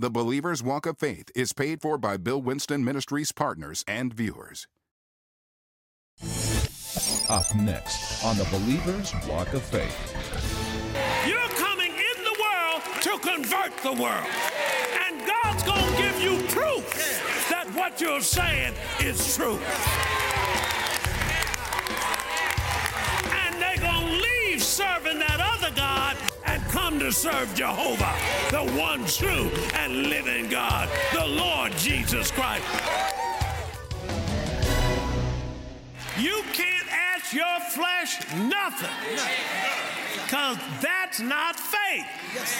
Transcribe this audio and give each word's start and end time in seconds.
The 0.00 0.10
Believer's 0.10 0.62
Walk 0.62 0.86
of 0.86 0.96
Faith 0.96 1.28
is 1.34 1.52
paid 1.52 1.82
for 1.82 1.98
by 1.98 2.16
Bill 2.16 2.40
Winston 2.40 2.84
Ministries 2.84 3.32
partners 3.32 3.84
and 3.88 4.14
viewers. 4.14 4.68
Up 7.28 7.52
next 7.56 8.24
on 8.24 8.36
the 8.36 8.44
Believer's 8.44 9.12
Walk 9.28 9.52
of 9.54 9.62
Faith. 9.64 10.14
You're 11.26 11.48
coming 11.48 11.90
in 11.90 12.22
the 12.22 12.36
world 12.40 12.82
to 13.02 13.28
convert 13.28 13.76
the 13.78 14.00
world. 14.00 14.26
And 15.04 15.26
God's 15.26 15.64
going 15.64 15.84
to 15.84 16.00
give 16.00 16.22
you 16.22 16.46
proof 16.46 17.48
that 17.50 17.66
what 17.74 18.00
you're 18.00 18.20
saying 18.20 18.74
is 19.00 19.34
true. 19.34 19.58
Come 26.88 26.98
to 26.98 27.12
serve 27.12 27.54
Jehovah, 27.54 28.14
the 28.50 28.72
one 28.80 29.04
true 29.04 29.50
and 29.74 30.06
living 30.06 30.48
God, 30.48 30.88
the 31.12 31.26
Lord 31.26 31.70
Jesus 31.76 32.30
Christ. 32.30 32.64
You 36.18 36.42
can't 36.54 36.88
ask 36.90 37.34
your 37.34 37.60
flesh 37.74 38.16
nothing. 38.38 38.88
Because 40.14 40.56
that's 40.80 41.20
not 41.20 41.60
faith. 41.60 42.06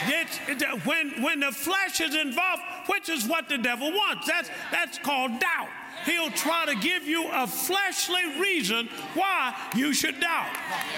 It's, 0.07 0.39
it- 0.63 0.85
when, 0.85 1.23
when 1.23 1.41
the 1.41 1.51
flesh 1.53 2.03
is 2.03 2.15
involved, 2.15 2.63
which 2.87 3.09
is 3.09 3.27
what 3.27 3.49
the 3.49 3.57
devil 3.57 3.91
wants, 3.91 4.27
that's, 4.27 4.51
that's 4.71 4.99
called 4.99 5.41
doubt. 5.41 5.69
He'll 6.09 6.31
try 6.31 6.65
to 6.65 6.75
give 6.75 7.07
you 7.07 7.29
a 7.31 7.47
fleshly 7.47 8.41
reason 8.41 8.89
why 9.13 9.55
you 9.77 9.93
should 9.93 10.19
doubt. 10.21 10.49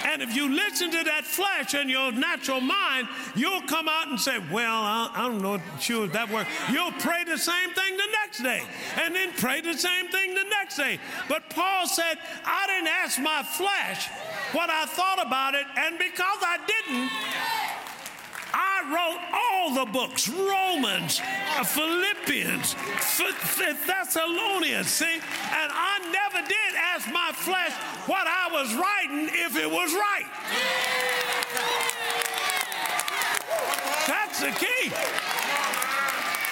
And 0.04 0.22
if 0.22 0.36
you 0.36 0.48
listen 0.48 0.90
to 0.92 1.02
that 1.04 1.24
flesh 1.24 1.74
and 1.74 1.90
your 1.90 2.12
natural 2.12 2.60
mind, 2.60 3.08
you'll 3.34 3.62
come 3.62 3.88
out 3.88 4.06
and 4.06 4.20
say, 4.20 4.38
Well, 4.52 4.72
I, 4.72 5.10
I 5.12 5.28
don't 5.28 5.42
know 5.42 5.60
sure 5.80 6.04
if 6.04 6.12
that 6.12 6.30
works. 6.30 6.48
You'll 6.70 6.92
pray 6.92 7.24
the 7.24 7.38
same 7.38 7.70
thing 7.74 7.96
the 7.96 8.08
next 8.22 8.42
day, 8.42 8.62
and 9.02 9.14
then 9.14 9.32
pray 9.36 9.60
the 9.60 9.74
same 9.74 10.06
thing 10.08 10.34
the 10.34 10.44
next 10.44 10.76
day. 10.76 11.00
But 11.28 11.50
Paul 11.50 11.88
said, 11.88 12.18
I 12.44 12.66
didn't 12.68 12.88
ask 12.88 13.18
my 13.18 13.42
flesh 13.42 14.08
what 14.52 14.70
I 14.70 14.86
thought 14.86 15.26
about 15.26 15.54
it, 15.54 15.66
and 15.76 15.98
because 15.98 16.38
I 16.42 16.58
didn't, 16.66 17.10
wrote 18.90 19.20
all 19.32 19.74
the 19.74 19.86
books 19.90 20.28
Romans, 20.28 21.20
uh, 21.56 21.64
Philippians, 21.64 22.74
Th- 23.16 23.34
Th- 23.56 23.76
Thessalonians, 23.86 24.88
see? 24.88 25.14
And 25.14 25.70
I 25.72 25.98
never 26.10 26.46
did 26.46 26.70
ask 26.94 27.06
my 27.12 27.30
flesh 27.32 27.72
what 28.06 28.26
I 28.26 28.48
was 28.52 28.74
writing 28.74 29.30
if 29.32 29.56
it 29.56 29.70
was 29.70 29.92
right. 29.94 30.26
That's 34.06 34.40
the 34.40 34.50
key. 34.50 34.90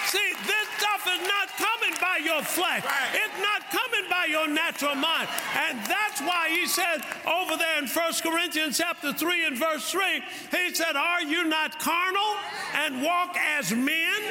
See, 0.07 0.29
this 0.47 0.67
stuff 0.79 1.03
is 1.07 1.21
not 1.27 1.47
coming 1.57 1.78
by 1.99 2.19
your 2.23 2.41
flesh. 2.43 2.83
It's 3.13 3.39
not 3.41 3.69
coming 3.71 4.09
by 4.09 4.25
your 4.25 4.47
natural 4.47 4.95
mind. 4.95 5.29
And 5.55 5.79
that's 5.85 6.21
why 6.21 6.49
he 6.49 6.67
said 6.67 7.01
over 7.25 7.57
there 7.57 7.79
in 7.79 7.87
1 7.87 8.13
Corinthians 8.21 8.77
chapter 8.77 9.13
3 9.13 9.45
and 9.45 9.57
verse 9.57 9.89
3, 9.91 10.21
he 10.51 10.73
said, 10.73 10.95
Are 10.95 11.21
you 11.21 11.45
not 11.45 11.79
carnal 11.79 12.35
and 12.75 13.01
walk 13.01 13.35
as 13.37 13.71
men? 13.71 14.21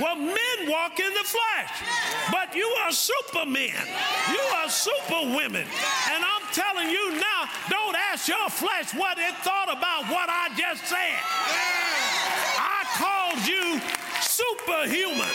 Well, 0.00 0.16
men 0.16 0.58
walk 0.68 1.00
in 1.00 1.12
the 1.14 1.26
flesh, 1.26 1.70
but 2.30 2.54
you 2.54 2.66
are 2.84 2.92
supermen. 2.92 3.74
You 4.30 4.40
are 4.62 4.68
superwomen. 4.68 5.66
And 6.12 6.24
I'm 6.24 6.46
telling 6.52 6.90
you 6.90 7.14
now, 7.18 7.48
don't 7.68 7.96
ask 8.12 8.28
your 8.28 8.48
flesh 8.48 8.94
what 8.94 9.18
it 9.18 9.34
thought 9.42 9.68
about 9.68 10.04
what 10.10 10.28
I 10.30 10.50
just 10.56 10.86
said. 10.86 11.18
I 12.58 12.84
called 12.94 13.46
you 13.46 13.80
superhuman. 14.22 15.34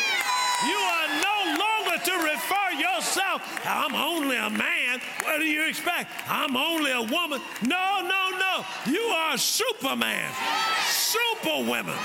You 0.67 0.79
are 0.79 1.07
no 1.21 1.59
longer 1.59 1.72
to 1.97 2.13
refer 2.13 2.71
yourself, 2.77 3.41
I'm 3.65 3.95
only 3.95 4.37
a 4.37 4.49
man. 4.49 5.01
What 5.23 5.39
do 5.39 5.45
you 5.45 5.67
expect? 5.67 6.09
I'm 6.27 6.55
only 6.57 6.91
a 6.91 7.01
woman. 7.01 7.41
No, 7.61 8.01
no, 8.01 8.29
no. 8.37 8.65
You 8.85 9.01
are 9.01 9.37
Superman, 9.37 10.31
Superwomen. 10.87 11.95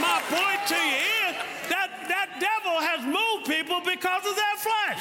My 0.00 0.20
point 0.28 0.60
to 0.68 0.74
you 0.74 1.30
is 1.30 1.36
that 1.70 1.90
that 2.08 2.28
devil 2.38 2.76
has 2.80 3.00
moved 3.04 3.48
people 3.48 3.80
because 3.80 4.26
of 4.26 4.36
their 4.36 4.56
flesh. 4.56 5.00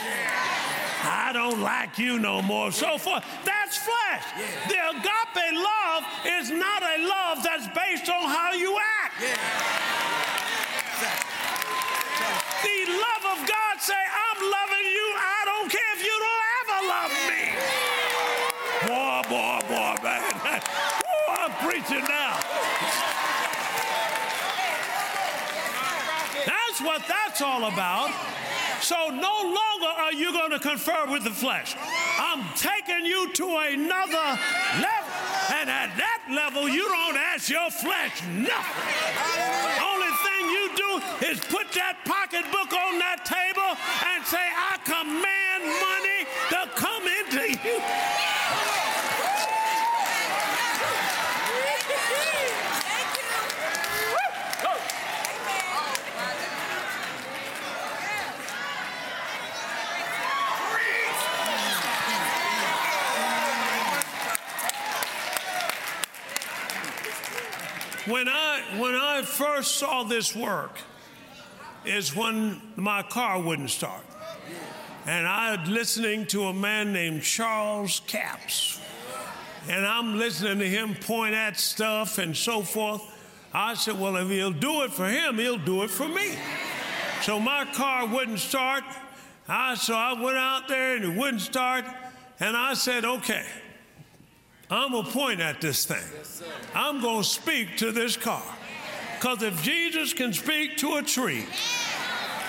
I 1.03 1.31
don't 1.33 1.61
like 1.61 1.99
you 1.99 2.17
no 2.17 2.41
more, 2.41 2.71
so 2.71 2.97
forth. 2.97 3.23
That's 3.43 3.77
flesh. 3.77 4.23
The 4.67 4.79
agape 4.89 5.53
love 5.53 6.03
is 6.25 6.49
not 6.49 6.81
a 6.81 7.05
love 7.05 7.43
that's 7.43 7.67
based 7.67 8.09
on 8.09 8.23
how 8.23 8.53
you 8.53 8.77
act. 9.03 9.21
The 12.65 12.81
love 12.89 13.37
of 13.37 13.47
God 13.47 13.75
say, 13.79 13.93
I'm 13.93 14.39
loving 14.41 14.87
you. 14.89 15.07
I 15.21 15.41
don't 15.45 15.69
care 15.69 15.91
if 15.93 16.01
you 16.01 16.15
don't 16.25 16.43
ever 16.61 16.79
love 16.89 17.11
me. 17.29 17.41
Boy, 18.89 19.21
boy, 19.29 19.59
boy, 19.69 19.93
man. 20.01 20.61
Ooh, 21.05 21.29
I'm 21.29 21.53
preaching 21.61 22.05
now. 22.09 22.39
That's 26.45 26.81
what 26.81 27.05
that's 27.07 27.41
all 27.41 27.65
about. 27.65 28.09
So 28.81 29.09
no 29.09 29.35
longer 29.43 29.93
are 30.01 30.13
you 30.13 30.31
going 30.31 30.51
to 30.51 30.59
confer 30.59 31.05
with 31.07 31.23
the 31.23 31.31
flesh. 31.31 31.75
I'm 32.17 32.43
taking 32.55 33.05
you 33.05 33.31
to 33.33 33.57
another 33.57 34.39
level. 34.81 35.13
And 35.53 35.69
at 35.69 35.95
that 35.97 36.23
level, 36.31 36.67
you 36.67 36.87
don't 36.87 37.17
ask 37.17 37.47
your 37.47 37.69
flesh 37.69 38.23
nothing. 38.27 39.64
Is 41.21 41.39
put 41.51 41.71
that 41.73 41.97
pocketbook 42.05 42.71
on 42.71 42.99
that 42.99 43.25
table 43.25 43.71
and 44.07 44.25
say, 44.25 44.39
I 44.39 44.77
command 44.83 45.63
money 45.83 46.21
to 46.51 46.59
come 46.75 47.03
into 47.03 47.43
you. 47.67 48.14
When 68.07 68.29
I 68.29 68.61
when 68.77 68.93
I 68.93 69.23
first 69.23 69.75
saw 69.75 70.03
this 70.03 70.35
work 70.35 70.77
is 71.85 72.15
when 72.15 72.61
my 72.75 73.01
car 73.01 73.41
wouldn't 73.41 73.71
start. 73.71 74.03
And 75.07 75.27
I 75.27 75.55
was 75.55 75.69
listening 75.69 76.25
to 76.27 76.45
a 76.45 76.53
man 76.53 76.93
named 76.93 77.23
Charles 77.23 78.01
Capps. 78.07 78.79
And 79.67 79.85
I'm 79.85 80.17
listening 80.19 80.59
to 80.59 80.67
him 80.69 80.95
point 80.95 81.33
at 81.33 81.59
stuff 81.59 82.19
and 82.19 82.37
so 82.37 82.61
forth. 82.61 83.01
I 83.53 83.73
said, 83.73 83.99
well, 83.99 84.15
if 84.17 84.29
he'll 84.29 84.51
do 84.51 84.83
it 84.83 84.91
for 84.91 85.07
him, 85.07 85.37
he'll 85.37 85.57
do 85.57 85.83
it 85.83 85.89
for 85.89 86.07
me. 86.07 86.35
So 87.21 87.39
my 87.39 87.65
car 87.65 88.05
wouldn't 88.07 88.39
start. 88.39 88.83
I 89.47 89.75
so 89.75 89.95
I 89.95 90.13
went 90.13 90.37
out 90.37 90.67
there 90.67 90.95
and 90.95 91.05
it 91.05 91.17
wouldn't 91.17 91.41
start. 91.41 91.85
And 92.39 92.55
I 92.55 92.75
said, 92.75 93.05
okay, 93.05 93.45
I'm 94.75 94.91
gonna 94.91 95.07
point 95.07 95.39
at 95.39 95.61
this 95.61 95.85
thing. 95.85 96.03
I'm 96.73 97.01
gonna 97.01 97.23
speak 97.23 97.77
to 97.77 97.93
this 97.93 98.17
car. 98.17 98.43
Because 99.15 99.41
if 99.41 99.63
Jesus 99.63 100.13
can 100.13 100.33
speak 100.33 100.75
to 100.77 100.95
a 100.95 101.01
tree, 101.01 101.45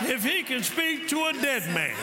if 0.03 0.25
he 0.25 0.42
can 0.42 0.62
speak 0.64 1.09
to 1.09 1.26
a 1.26 1.32
dead 1.32 1.72
man, 1.72 1.94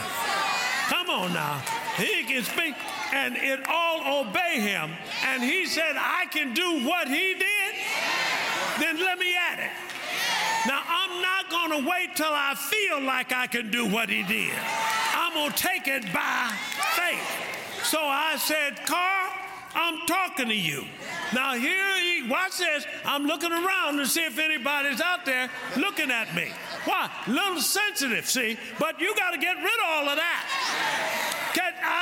come 0.87 1.09
on 1.09 1.33
now, 1.33 1.61
he 1.97 2.23
can 2.23 2.43
speak 2.43 2.73
and 3.13 3.35
it 3.35 3.59
all 3.67 4.21
obey 4.21 4.61
him. 4.61 4.91
And 5.25 5.43
he 5.43 5.65
said, 5.65 5.95
I 5.97 6.25
can 6.31 6.53
do 6.53 6.87
what 6.87 7.07
he 7.07 7.33
did, 7.33 7.75
then 8.79 8.99
let 8.99 9.19
me 9.19 9.35
at 9.51 9.59
it. 9.59 9.71
Now, 10.65 10.81
I'm 10.87 11.21
not 11.21 11.49
going 11.49 11.83
to 11.83 11.89
wait 11.89 12.15
till 12.15 12.31
I 12.31 12.55
feel 12.55 13.01
like 13.01 13.33
I 13.33 13.47
can 13.47 13.69
do 13.69 13.85
what 13.85 14.09
he 14.09 14.23
did. 14.23 14.53
I'm 15.13 15.33
going 15.33 15.51
to 15.51 15.57
take 15.57 15.87
it 15.87 16.11
by 16.13 16.51
faith. 16.95 17.83
So 17.83 17.99
I 17.99 18.37
said, 18.37 18.83
Car, 18.87 19.29
I'm 19.75 20.05
talking 20.05 20.47
to 20.47 20.55
you. 20.55 20.85
Now, 21.33 21.53
here, 21.53 21.97
he, 21.99 22.27
watch 22.29 22.57
this. 22.57 22.85
I'm 23.05 23.25
looking 23.25 23.51
around 23.51 23.97
to 23.97 24.05
see 24.05 24.23
if 24.23 24.37
anybody's 24.39 25.01
out 25.01 25.25
there 25.25 25.49
looking 25.77 26.11
at 26.11 26.33
me. 26.35 26.51
Why? 26.85 27.09
Little 27.27 27.61
sensitive, 27.61 28.29
see? 28.29 28.57
But 28.79 28.99
you 28.99 29.15
got 29.15 29.31
to 29.31 29.37
get 29.37 29.55
rid 29.55 29.65
of 29.65 29.89
all 29.89 30.09
of 30.09 30.17
that. 30.17 31.33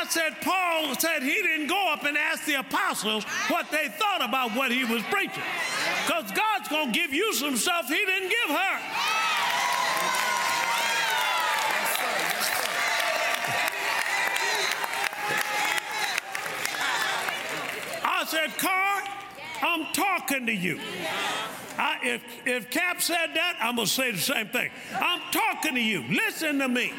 I 0.02 0.06
said, 0.10 0.42
Paul 0.42 0.96
said 0.96 1.22
he 1.22 1.42
didn't 1.42 1.68
go 1.68 1.92
up 1.92 2.06
and 2.06 2.18
ask 2.18 2.46
the 2.46 2.56
apostles 2.56 3.24
what 3.50 3.70
they 3.72 3.88
thought 3.88 4.24
about 4.24 4.56
what 4.56 4.72
he 4.72 4.84
was 4.84 5.02
preaching. 5.04 5.44
Because 6.06 6.32
God's 6.32 6.68
going 6.70 6.92
to 6.92 7.00
give 7.00 7.14
you 7.14 7.34
some 7.34 7.56
stuff 7.56 7.88
he 7.88 8.04
didn't 8.06 8.30
give 8.30 8.56
her. 8.56 8.80
Said, 18.32 18.58
Car, 18.58 19.04
I'm 19.62 19.88
talking 19.92 20.46
to 20.46 20.54
you. 20.54 20.80
I, 21.78 21.98
if, 22.02 22.24
if 22.48 22.70
Capps 22.70 23.04
said 23.04 23.34
that, 23.34 23.58
I'm 23.60 23.76
going 23.76 23.88
to 23.88 23.92
say 23.92 24.12
the 24.12 24.20
same 24.20 24.48
thing. 24.48 24.72
I'm 24.96 25.20
talking 25.34 25.76
to 25.76 25.82
you. 25.82 26.06
Listen 26.08 26.58
to 26.60 26.70
me. 26.70 26.94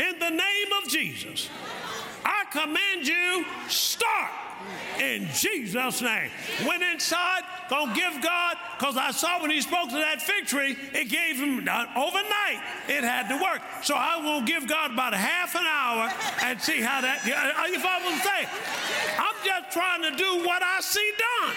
In 0.00 0.18
the 0.18 0.30
name 0.30 0.72
of 0.82 0.88
Jesus, 0.88 1.48
I 2.24 2.46
command 2.50 3.06
you, 3.06 3.44
start 3.68 4.32
in 5.00 5.28
Jesus' 5.34 6.02
name. 6.02 6.30
Went 6.66 6.82
inside, 6.82 7.42
gonna 7.68 7.94
give 7.94 8.20
God, 8.22 8.56
because 8.78 8.96
I 8.96 9.10
saw 9.10 9.40
when 9.40 9.50
he 9.50 9.60
spoke 9.60 9.90
to 9.90 9.96
that 9.96 10.20
fig 10.22 10.46
tree, 10.46 10.76
it 10.92 11.08
gave 11.08 11.36
him 11.36 11.60
overnight, 11.96 12.60
it 12.88 13.04
had 13.04 13.28
to 13.28 13.42
work. 13.42 13.62
So 13.82 13.94
I 13.94 14.16
will 14.16 14.42
give 14.42 14.66
God 14.66 14.92
about 14.92 15.14
a 15.14 15.18
half 15.18 15.54
an 15.54 15.66
hour 15.66 16.12
and 16.44 16.60
see 16.60 16.80
how 16.80 17.00
that, 17.00 17.22
uh, 17.24 17.66
you 17.66 17.78
I'm 18.12 18.20
saying? 18.20 18.46
I'm 19.18 19.34
just 19.44 19.72
trying 19.72 20.02
to 20.02 20.12
do 20.16 20.44
what 20.44 20.62
I 20.62 20.80
see 20.80 21.12
done. 21.16 21.54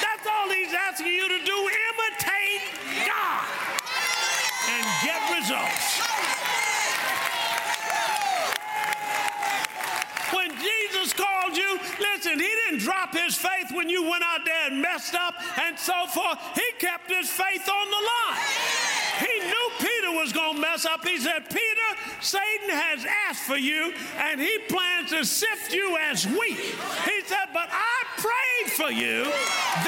That's 0.00 0.26
all 0.26 0.48
he's 0.48 0.72
asking 0.72 1.12
you 1.12 1.28
to 1.28 1.44
do. 1.44 1.56
Imitate 1.56 2.62
God 3.06 3.44
and 4.70 4.84
get 5.02 5.20
results. 5.34 6.00
When 10.32 10.50
Jesus 10.58 11.12
called 11.12 11.56
you, 11.56 11.78
listen, 12.00 12.38
he 12.40 12.50
didn't 12.66 12.73
drop 12.84 13.14
his 13.14 13.34
faith 13.34 13.72
when 13.72 13.88
you 13.88 14.02
went 14.02 14.22
out 14.22 14.44
there 14.44 14.70
and 14.70 14.80
messed 14.82 15.14
up 15.14 15.34
and 15.58 15.78
so 15.78 16.06
forth. 16.06 16.38
He 16.54 16.68
kept 16.78 17.10
his 17.10 17.28
faith 17.30 17.66
on 17.68 17.86
the 17.88 18.02
line. 18.12 18.44
He 19.20 19.34
knew 19.48 19.66
Peter 19.78 20.12
was 20.20 20.32
going 20.32 20.56
to 20.56 20.60
mess 20.60 20.84
up. 20.84 21.06
He 21.06 21.18
said, 21.18 21.48
Peter, 21.48 21.88
Satan 22.20 22.68
has 22.68 23.06
asked 23.28 23.44
for 23.44 23.56
you 23.56 23.92
and 24.18 24.40
he 24.40 24.58
plans 24.68 25.10
to 25.10 25.24
sift 25.24 25.72
you 25.72 25.96
as 25.96 26.26
wheat. 26.26 26.58
He 27.08 27.18
said, 27.24 27.48
but 27.54 27.68
I 27.72 27.96
prayed 28.18 28.72
for 28.72 28.90
you 28.92 29.24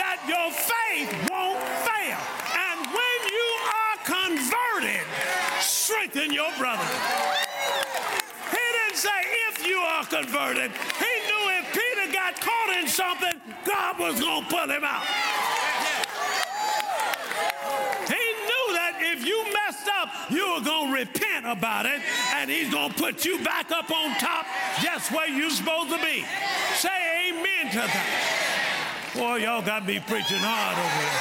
that 0.00 0.24
your 0.24 0.48
faith 0.52 1.12
won't 1.28 1.60
fail. 1.84 2.20
And 2.56 2.78
when 2.96 3.18
you 3.28 3.48
are 3.76 3.96
converted, 4.08 5.04
strengthen 5.60 6.32
your 6.32 6.52
brother. 6.56 6.86
He 8.50 8.56
didn't 8.56 8.96
say 8.96 9.20
if 9.50 9.66
you 9.66 9.76
are 9.76 10.04
converted. 10.06 10.70
He 10.98 11.12
knew 11.26 11.35
got 12.26 12.40
caught 12.40 12.76
in 12.82 12.88
something, 12.88 13.40
God 13.64 14.00
was 14.00 14.20
going 14.20 14.42
to 14.42 14.50
pull 14.50 14.68
him 14.68 14.82
out. 14.82 15.06
He 18.08 18.14
knew 18.14 18.74
that 18.74 18.98
if 19.14 19.24
you 19.24 19.44
messed 19.52 19.88
up, 20.00 20.08
you 20.30 20.54
were 20.54 20.60
going 20.60 20.90
to 20.90 20.96
repent 20.98 21.46
about 21.46 21.86
it, 21.86 22.02
and 22.34 22.50
he's 22.50 22.68
going 22.72 22.90
to 22.90 22.98
put 22.98 23.24
you 23.24 23.38
back 23.44 23.70
up 23.70 23.92
on 23.92 24.10
top 24.18 24.44
just 24.82 25.12
where 25.12 25.28
you're 25.28 25.50
supposed 25.50 25.90
to 25.90 25.98
be. 25.98 26.24
Say 26.74 27.30
amen 27.30 27.70
to 27.72 27.78
that. 27.78 29.12
Boy, 29.14 29.36
y'all 29.36 29.62
got 29.62 29.86
me 29.86 30.00
preaching 30.00 30.38
hard 30.38 30.76
over 30.76 30.98
here. 30.98 31.12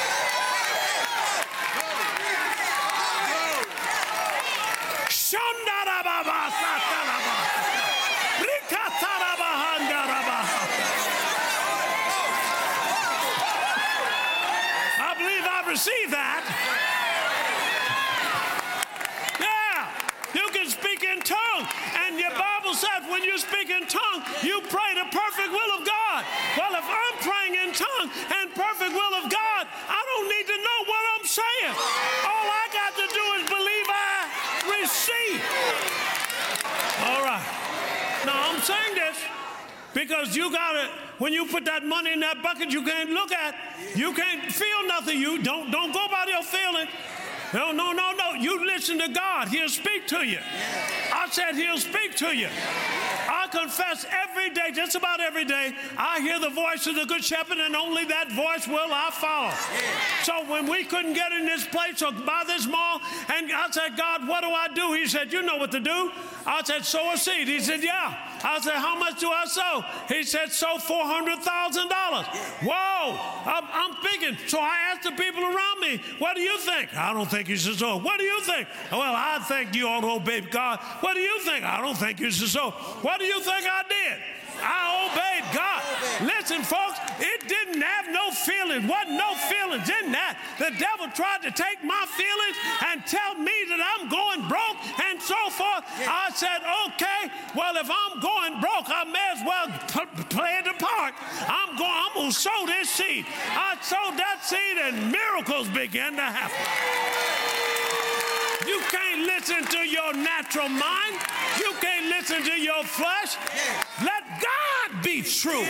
Shandarababa-sataraba. 5.08 7.36
Rikatarabahandaraba. 8.42 10.38
I 14.98 15.14
believe 15.16 15.46
I 15.48 15.62
received 15.70 16.12
that. 16.12 16.42
Yeah, 19.40 19.88
you 20.36 20.48
can 20.52 20.68
speak 20.68 21.00
in 21.02 21.20
tongue, 21.24 21.64
and 22.04 22.20
your 22.20 22.32
Bible 22.36 22.74
says 22.76 23.08
when 23.08 23.24
you 23.24 23.38
speak 23.38 23.70
in 23.70 23.86
tongue, 23.88 24.22
you 24.44 24.60
pray 24.68 24.92
the 24.94 25.06
perfect 25.08 25.48
will 25.48 25.72
of 25.80 25.86
God. 25.88 26.26
Well, 26.60 26.76
if 26.76 26.84
I'm 26.84 27.16
praying 27.24 27.54
in 27.56 27.72
tongue 27.72 28.12
and 28.36 28.52
perfect 28.52 28.92
will 28.92 29.14
of 29.16 29.32
God, 29.32 29.64
I 29.88 30.00
don't 30.12 30.28
need 30.28 30.44
to 30.52 30.58
know 30.60 30.84
what 30.84 31.00
I'm 31.16 31.24
saying. 31.24 31.72
All 32.28 32.52
I 32.52 32.68
got 32.72 32.92
to 33.00 33.06
do 33.08 33.24
is 33.40 33.48
believe 33.48 33.88
I 33.88 34.28
receive. 34.80 35.40
All 37.04 37.20
right. 37.24 37.44
Now 38.24 38.48
I'm 38.50 38.60
saying 38.60 38.94
this 38.96 39.16
because 39.96 40.36
you 40.36 40.52
got 40.52 40.76
it. 40.76 40.90
when 41.16 41.32
you 41.32 41.46
put 41.46 41.64
that 41.64 41.82
money 41.82 42.12
in 42.12 42.20
that 42.20 42.42
bucket 42.42 42.70
you 42.70 42.82
can't 42.84 43.08
look 43.08 43.32
at 43.32 43.54
you 43.94 44.12
can't 44.12 44.52
feel 44.52 44.86
nothing. 44.86 45.18
You 45.18 45.42
don't 45.42 45.70
don't 45.70 45.92
go 45.92 46.06
by 46.08 46.26
your 46.28 46.42
feeling. 46.42 46.86
No 47.54 47.72
no 47.72 47.92
no 47.92 48.12
no. 48.12 48.34
You 48.34 48.66
listen 48.66 48.98
to 48.98 49.08
god. 49.08 49.48
He'll 49.48 49.70
speak 49.70 50.06
to 50.08 50.26
you. 50.26 50.38
I 51.12 51.28
said 51.30 51.54
he'll 51.54 51.78
speak 51.78 52.14
to 52.16 52.36
you. 52.36 52.48
I 53.28 53.48
confess 53.50 54.04
every 54.24 54.50
day 54.50 54.70
just 54.74 54.96
about 54.96 55.20
every 55.20 55.44
day 55.44 55.74
i 55.96 56.20
hear 56.20 56.38
the 56.38 56.50
voice 56.50 56.86
of 56.86 56.94
the 56.94 57.06
good 57.06 57.24
shepherd 57.24 57.58
and 57.58 57.74
only 57.74 58.04
that 58.04 58.30
voice 58.32 58.66
will 58.68 58.92
i 58.92 59.10
follow. 59.10 59.54
So 60.24 60.44
when 60.50 60.68
we 60.70 60.84
couldn't 60.84 61.14
get 61.14 61.32
in 61.32 61.46
this 61.46 61.64
place 61.66 62.02
or 62.02 62.12
by 62.12 62.42
this 62.46 62.66
mall 62.66 63.00
and 63.32 63.50
i 63.50 63.68
said 63.70 63.96
god 63.96 64.28
what 64.28 64.42
do 64.42 64.50
i 64.50 64.68
do? 64.68 64.92
He 64.92 65.06
said 65.06 65.32
you 65.32 65.42
know 65.42 65.56
what 65.56 65.72
to 65.72 65.80
do. 65.80 66.10
I 66.44 66.62
said 66.64 66.84
sow 66.84 67.12
a 67.12 67.16
seed. 67.16 67.48
He 67.48 67.60
said 67.60 67.82
yeah 67.82 68.35
I 68.44 68.60
said, 68.60 68.74
How 68.74 68.98
much 68.98 69.20
do 69.20 69.30
I 69.30 69.44
sow? 69.46 69.84
He 70.08 70.22
said, 70.22 70.52
Sow 70.52 70.76
$400,000. 70.78 71.40
Whoa, 72.64 73.18
I'm, 73.46 73.64
I'm 73.72 73.94
thinking. 74.02 74.36
So 74.46 74.58
I 74.58 74.92
asked 74.92 75.02
the 75.02 75.12
people 75.12 75.42
around 75.42 75.80
me, 75.80 76.00
What 76.18 76.36
do 76.36 76.42
you 76.42 76.58
think? 76.58 76.96
I 76.96 77.12
don't 77.12 77.30
think 77.30 77.48
you 77.48 77.56
should 77.56 77.78
sow. 77.78 77.98
What 77.98 78.18
do 78.18 78.24
you 78.24 78.40
think? 78.42 78.68
Well, 78.90 79.00
I 79.02 79.38
think 79.40 79.74
you 79.74 79.88
ought 79.88 80.00
to 80.00 80.10
obey 80.22 80.40
God. 80.40 80.78
What 81.00 81.14
do 81.14 81.20
you 81.20 81.40
think? 81.40 81.64
I 81.64 81.80
don't 81.80 81.96
think 81.96 82.20
you 82.20 82.30
should 82.30 82.48
sow. 82.48 82.70
What 83.02 83.18
do 83.18 83.26
you 83.26 83.40
think 83.40 83.66
I 83.66 83.82
did? 83.88 84.22
I 84.62 85.08
obeyed 85.08 85.44
God. 85.52 85.80
Listen, 86.24 86.62
folks, 86.62 86.98
it 87.20 87.48
didn't 87.48 87.82
have 87.82 88.08
no 88.08 88.30
feelings. 88.30 88.88
Wasn't 88.88 89.16
no 89.16 89.34
feelings 89.48 89.88
in 90.00 90.12
that. 90.12 90.38
The 90.58 90.72
devil 90.78 91.08
tried 91.12 91.42
to 91.44 91.52
take 91.52 91.82
my 91.84 92.04
feelings 92.16 92.56
and 92.88 93.04
tell 93.04 93.36
me 93.36 93.52
that 93.68 93.80
I'm 93.80 94.08
going 94.08 94.48
broke 94.48 94.80
and 95.08 95.20
so 95.20 95.36
forth. 95.52 95.84
I 96.08 96.30
said, 96.32 96.64
well, 97.56 97.76
if 97.76 97.88
I'm 97.90 98.20
going 98.20 98.60
broke, 98.60 98.84
I 98.92 99.04
may 99.04 99.28
as 99.32 99.40
well 99.40 99.66
p- 99.88 100.22
play 100.28 100.60
the 100.62 100.74
part. 100.76 101.14
I'm 101.48 101.76
going, 101.76 101.90
I'm 101.90 102.14
going 102.14 102.30
to 102.30 102.36
sow 102.36 102.66
this 102.66 102.90
seed. 102.90 103.24
I 103.48 103.76
sowed 103.80 104.18
that 104.20 104.44
seed 104.44 104.76
and 104.76 105.10
miracles 105.10 105.68
began 105.68 106.12
to 106.16 106.22
happen. 106.22 106.52
You 108.68 108.78
can't 108.92 109.22
listen 109.24 109.64
to 109.64 109.88
your 109.88 110.12
natural 110.12 110.68
mind. 110.68 111.16
You 111.58 111.72
can't 111.80 112.06
listen 112.12 112.44
to 112.44 112.60
your 112.60 112.84
flesh. 112.84 113.36
Let 114.04 114.22
God 114.36 115.02
be 115.02 115.22
true. 115.22 115.64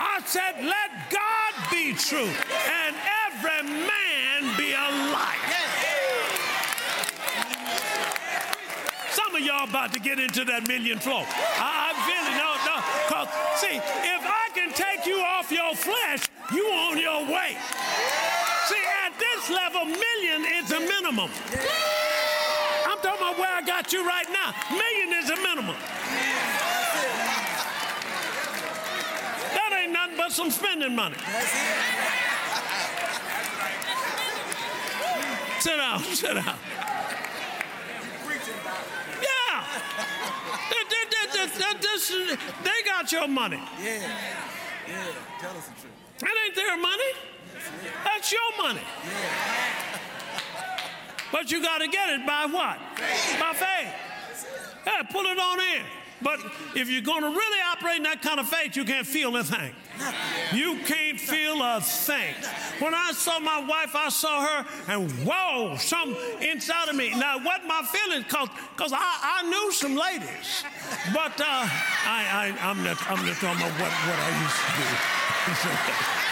I 0.00 0.22
said, 0.24 0.64
let 0.64 0.90
God 1.10 1.52
be 1.70 1.92
true 1.92 2.32
and 2.32 2.96
every 3.28 3.68
man 3.68 4.56
be 4.56 4.72
a 4.72 5.12
liar. 5.12 5.52
Some 9.32 9.40
of 9.40 9.48
y'all 9.48 9.64
about 9.66 9.94
to 9.94 9.98
get 9.98 10.20
into 10.20 10.44
that 10.44 10.68
million 10.68 10.98
flow. 10.98 11.24
I, 11.24 11.88
I 11.88 11.96
really 12.04 12.36
no, 12.36 12.52
no. 12.68 12.76
Cause 13.08 13.32
see, 13.56 13.80
if 13.80 14.22
I 14.28 14.52
can 14.52 14.68
take 14.76 15.06
you 15.08 15.24
off 15.24 15.50
your 15.50 15.74
flesh, 15.74 16.28
you 16.52 16.60
on 16.68 17.00
your 17.00 17.24
way. 17.24 17.56
See, 18.68 18.84
at 19.00 19.16
this 19.16 19.48
level, 19.48 19.88
million 19.88 20.44
is 20.60 20.68
a 20.76 20.80
minimum. 20.80 21.30
I'm 22.84 22.98
talking 23.00 23.24
about 23.24 23.38
where 23.38 23.56
I 23.56 23.62
got 23.64 23.90
you 23.90 24.06
right 24.06 24.28
now. 24.28 24.52
Million 24.68 25.24
is 25.24 25.30
a 25.30 25.36
minimum. 25.40 25.76
That 29.56 29.80
ain't 29.80 29.92
nothing 29.92 30.16
but 30.18 30.30
some 30.30 30.50
spending 30.50 30.94
money. 30.94 31.16
Sit 35.58 35.76
down, 35.78 36.00
sit 36.20 36.34
down. 36.34 36.58
Yeah. 39.22 39.64
They, 40.70 40.82
they, 40.88 41.04
they, 41.10 41.46
they, 41.46 41.78
they, 41.78 42.36
they 42.64 42.82
got 42.86 43.12
your 43.12 43.28
money. 43.28 43.60
Yeah. 43.82 44.00
Yeah. 44.88 45.06
Tell 45.40 45.56
us 45.56 45.66
the 45.68 45.80
truth. 45.80 45.92
That 46.18 46.34
ain't 46.46 46.54
their 46.54 46.76
money. 46.76 47.12
That's 48.04 48.32
your 48.32 48.56
money. 48.58 48.80
Yeah. 49.04 50.00
But 51.32 51.50
you 51.50 51.62
got 51.62 51.78
to 51.78 51.88
get 51.88 52.10
it 52.10 52.26
by 52.26 52.46
what? 52.46 52.78
By 53.40 53.52
faith. 53.54 53.94
Yeah, 54.86 55.02
pull 55.10 55.24
it 55.24 55.38
on 55.38 55.60
in. 55.60 55.82
But 56.20 56.38
if 56.76 56.88
you're 56.88 57.02
going 57.02 57.22
to 57.22 57.28
really 57.28 57.60
operate 57.72 57.96
in 57.96 58.02
that 58.04 58.22
kind 58.22 58.38
of 58.38 58.48
faith, 58.48 58.76
you 58.76 58.84
can't 58.84 59.06
feel 59.06 59.36
a 59.36 59.42
thing. 59.42 59.74
You 60.54 60.78
can't 60.84 61.18
feel 61.18 61.62
a 61.62 61.80
thing. 61.80 62.34
When 62.78 62.94
I 62.94 63.12
saw 63.12 63.38
my 63.38 63.60
wife, 63.60 63.94
I 63.94 64.08
saw 64.08 64.44
her, 64.44 64.66
and 64.88 65.10
whoa, 65.26 65.76
something 65.76 66.16
inside 66.40 66.88
of 66.88 66.96
me. 66.96 67.10
Now, 67.10 67.38
what 67.38 67.64
my 67.66 67.82
feelings? 67.82 68.26
Cause, 68.28 68.48
cause 68.76 68.92
I, 68.92 69.40
I 69.40 69.48
knew 69.48 69.72
some 69.72 69.94
ladies, 69.94 70.64
but 71.14 71.40
uh, 71.40 71.44
I, 71.46 72.54
I, 72.60 72.68
I'm 72.68 72.82
not, 72.84 72.98
I'm 73.10 73.24
not 73.24 73.36
talking 73.36 73.60
about 73.60 73.80
what, 73.80 73.92
what 73.92 74.18
I 74.18 74.42
used 74.42 75.64
to 75.64 76.06
do. 76.08 76.22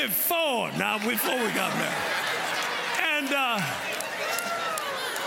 This, 0.00 0.08
this 0.08 0.16
was 0.16 0.26
forward 0.26 0.78
now 0.78 0.98
before 0.98 1.36
we 1.36 1.52
got 1.52 1.74
married. 1.76 1.94
And, 3.02 3.28
uh, 3.28 3.60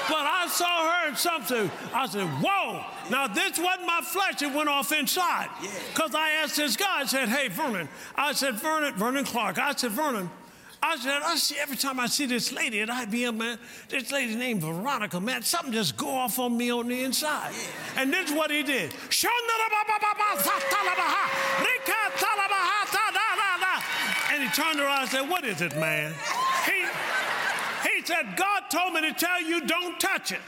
but 0.10 0.26
I 0.26 0.48
saw 0.50 0.92
her 0.92 1.10
in 1.10 1.16
something. 1.16 1.72
I 1.94 2.08
said, 2.08 2.28
Whoa. 2.28 2.84
Now, 3.10 3.28
this 3.28 3.60
wasn't 3.60 3.86
my 3.86 4.02
flesh. 4.02 4.42
It 4.42 4.54
went 4.54 4.70
off 4.70 4.92
inside. 4.92 5.50
Because 5.94 6.16
I 6.16 6.32
asked 6.44 6.56
this 6.56 6.76
guy, 6.76 7.02
I 7.02 7.06
said, 7.06 7.30
Hey, 7.30 7.48
Vernon. 7.50 7.88
I 8.16 8.34
said, 8.34 8.56
Vernon, 8.56 8.94
Vernon 8.96 9.26
Clark. 9.26 9.58
I 9.58 9.74
said, 9.74 9.92
Vernon. 9.92 10.30
I 10.86 10.98
said, 10.98 11.22
I 11.24 11.38
see 11.38 11.56
every 11.62 11.78
time 11.78 11.98
I 11.98 12.08
see 12.08 12.26
this 12.26 12.52
lady 12.52 12.82
at 12.82 12.90
IBM, 12.90 13.38
man, 13.38 13.58
this 13.88 14.12
lady 14.12 14.36
named 14.36 14.62
Veronica, 14.62 15.18
man, 15.22 15.42
something 15.42 15.72
just 15.72 15.96
go 15.96 16.10
off 16.10 16.40
on 16.40 16.58
me 16.58 16.72
on 16.72 16.90
the 16.90 17.04
inside. 17.04 17.54
And 17.96 18.12
this 18.12 18.30
is 18.30 18.36
what 18.36 18.52
he 18.52 18.64
did. 18.64 18.92
Turned 24.54 24.80
around 24.80 25.02
and 25.02 25.10
said, 25.10 25.30
What 25.30 25.46
is 25.46 25.62
it, 25.62 25.76
man? 25.78 26.14
He, 26.66 26.86
he 27.90 28.06
said, 28.06 28.38
God 28.38 28.64
told 28.70 28.94
me 28.94 29.02
to 29.02 29.12
tell 29.12 29.42
you 29.42 29.62
don't 29.62 30.00
touch 30.00 30.32
it. 30.32 30.42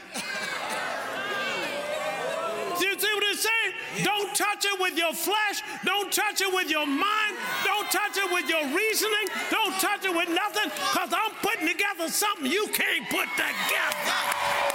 Do 2.78 2.86
you 2.86 2.96
see 2.96 3.14
what 3.14 3.24
he's 3.24 3.40
saying? 3.40 4.04
Don't 4.04 4.32
touch 4.32 4.64
it 4.64 4.80
with 4.80 4.96
your 4.96 5.12
flesh. 5.12 5.62
Don't 5.84 6.12
touch 6.12 6.40
it 6.40 6.54
with 6.54 6.70
your 6.70 6.86
mind. 6.86 7.36
Don't 7.64 7.90
touch 7.90 8.16
it 8.16 8.30
with 8.32 8.48
your 8.48 8.64
reasoning. 8.68 9.26
Don't 9.50 9.74
touch 9.80 10.04
it 10.04 10.14
with 10.14 10.28
nothing 10.28 10.70
because 10.70 11.12
I'm 11.12 11.32
putting 11.42 11.66
together 11.66 12.08
something 12.08 12.46
you 12.50 12.68
can't 12.68 13.08
put 13.08 13.26
together. 13.34 14.66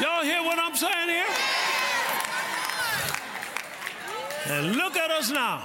Y'all 0.00 0.22
hear 0.22 0.42
what 0.44 0.58
I'm 0.60 0.76
saying 0.76 1.08
here? 1.08 1.26
And 4.46 4.57
look 4.76 4.96
at 4.96 5.10
us 5.10 5.30
now. 5.30 5.62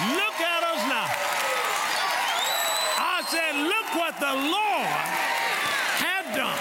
Look 0.00 0.40
at 0.40 0.62
us 0.64 0.88
now. 0.88 1.06
I 2.98 3.22
said, 3.28 3.54
look 3.56 3.94
what 3.94 4.18
the 4.18 4.34
Lord 4.34 4.86
had 6.02 6.34
done. 6.36 6.58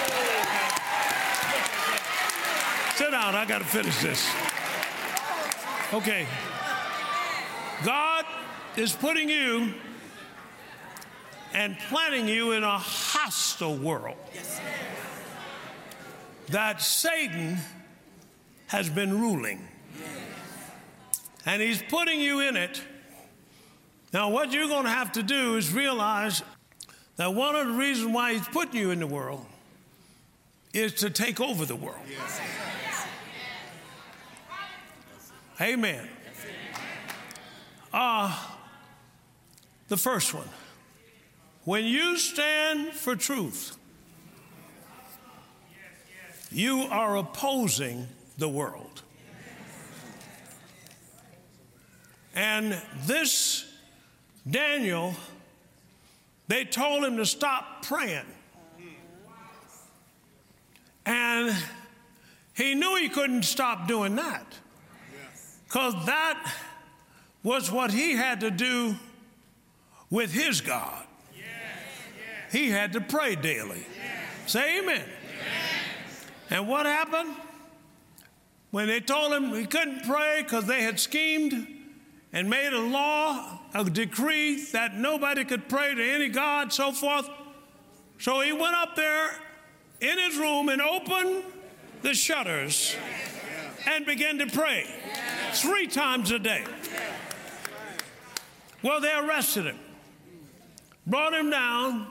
Sit 2.95 3.11
down, 3.11 3.35
I 3.35 3.45
got 3.45 3.59
to 3.59 3.65
finish 3.65 4.01
this. 4.01 4.29
Okay. 5.93 6.27
God 7.83 8.25
is 8.75 8.93
putting 8.93 9.27
you 9.27 9.73
and 11.53 11.77
planting 11.89 12.27
you 12.27 12.51
in 12.51 12.63
a 12.63 12.77
hostile 12.77 13.75
world 13.75 14.17
that 16.49 16.81
Satan 16.81 17.57
has 18.71 18.89
been 18.89 19.19
ruling. 19.19 19.67
And 21.45 21.61
he's 21.61 21.83
putting 21.89 22.21
you 22.21 22.39
in 22.39 22.55
it. 22.55 22.81
Now, 24.13 24.29
what 24.29 24.53
you're 24.53 24.69
going 24.69 24.85
to 24.85 24.89
have 24.89 25.11
to 25.13 25.23
do 25.23 25.57
is 25.57 25.73
realize 25.73 26.41
that 27.17 27.33
one 27.33 27.53
of 27.53 27.67
the 27.67 27.73
reasons 27.73 28.13
why 28.13 28.31
he's 28.31 28.47
putting 28.47 28.79
you 28.79 28.91
in 28.91 29.01
the 29.01 29.07
world 29.07 29.45
is 30.73 30.93
to 30.95 31.09
take 31.09 31.41
over 31.41 31.65
the 31.65 31.75
world. 31.75 31.99
Amen. 35.59 36.07
Uh, 37.91 38.33
the 39.89 39.97
first 39.97 40.33
one. 40.33 40.47
When 41.65 41.83
you 41.83 42.15
stand 42.15 42.93
for 42.93 43.17
truth, 43.17 43.77
you 46.53 46.83
are 46.89 47.17
opposing 47.17 48.07
the 48.37 48.49
world. 48.49 49.01
And 52.33 52.81
this 53.05 53.65
Daniel, 54.49 55.13
they 56.47 56.65
told 56.65 57.03
him 57.03 57.17
to 57.17 57.25
stop 57.25 57.85
praying. 57.85 58.25
And 61.05 61.55
he 62.53 62.75
knew 62.75 62.95
he 62.95 63.09
couldn't 63.09 63.43
stop 63.43 63.87
doing 63.87 64.15
that 64.15 64.45
because 65.65 65.93
that 66.05 66.53
was 67.43 67.71
what 67.71 67.91
he 67.91 68.13
had 68.13 68.41
to 68.41 68.51
do 68.51 68.95
with 70.09 70.31
his 70.31 70.61
God. 70.61 71.05
He 72.51 72.69
had 72.69 72.93
to 72.93 73.01
pray 73.01 73.35
daily. 73.35 73.85
Say 74.45 74.79
amen. 74.79 75.05
And 76.49 76.67
what 76.67 76.85
happened? 76.85 77.33
When 78.71 78.87
they 78.87 79.01
told 79.01 79.33
him 79.33 79.53
he 79.53 79.65
couldn't 79.65 80.05
pray 80.05 80.41
because 80.43 80.65
they 80.65 80.81
had 80.81 80.99
schemed 80.99 81.67
and 82.33 82.49
made 82.49 82.71
a 82.71 82.79
law, 82.79 83.59
a 83.73 83.83
decree 83.83 84.63
that 84.71 84.95
nobody 84.95 85.43
could 85.43 85.67
pray 85.67 85.93
to 85.93 86.03
any 86.03 86.29
God, 86.29 86.71
so 86.71 86.93
forth. 86.93 87.29
So 88.17 88.39
he 88.39 88.53
went 88.53 88.75
up 88.75 88.95
there 88.95 89.31
in 89.99 90.17
his 90.17 90.37
room 90.37 90.69
and 90.69 90.81
opened 90.81 91.43
the 92.01 92.13
shutters 92.13 92.95
and 93.85 94.05
began 94.05 94.37
to 94.37 94.47
pray 94.47 94.85
three 95.53 95.87
times 95.87 96.31
a 96.31 96.39
day. 96.39 96.63
Well, 98.83 99.01
they 99.01 99.13
arrested 99.13 99.65
him, 99.65 99.79
brought 101.05 101.33
him 101.33 101.49
down, 101.49 102.07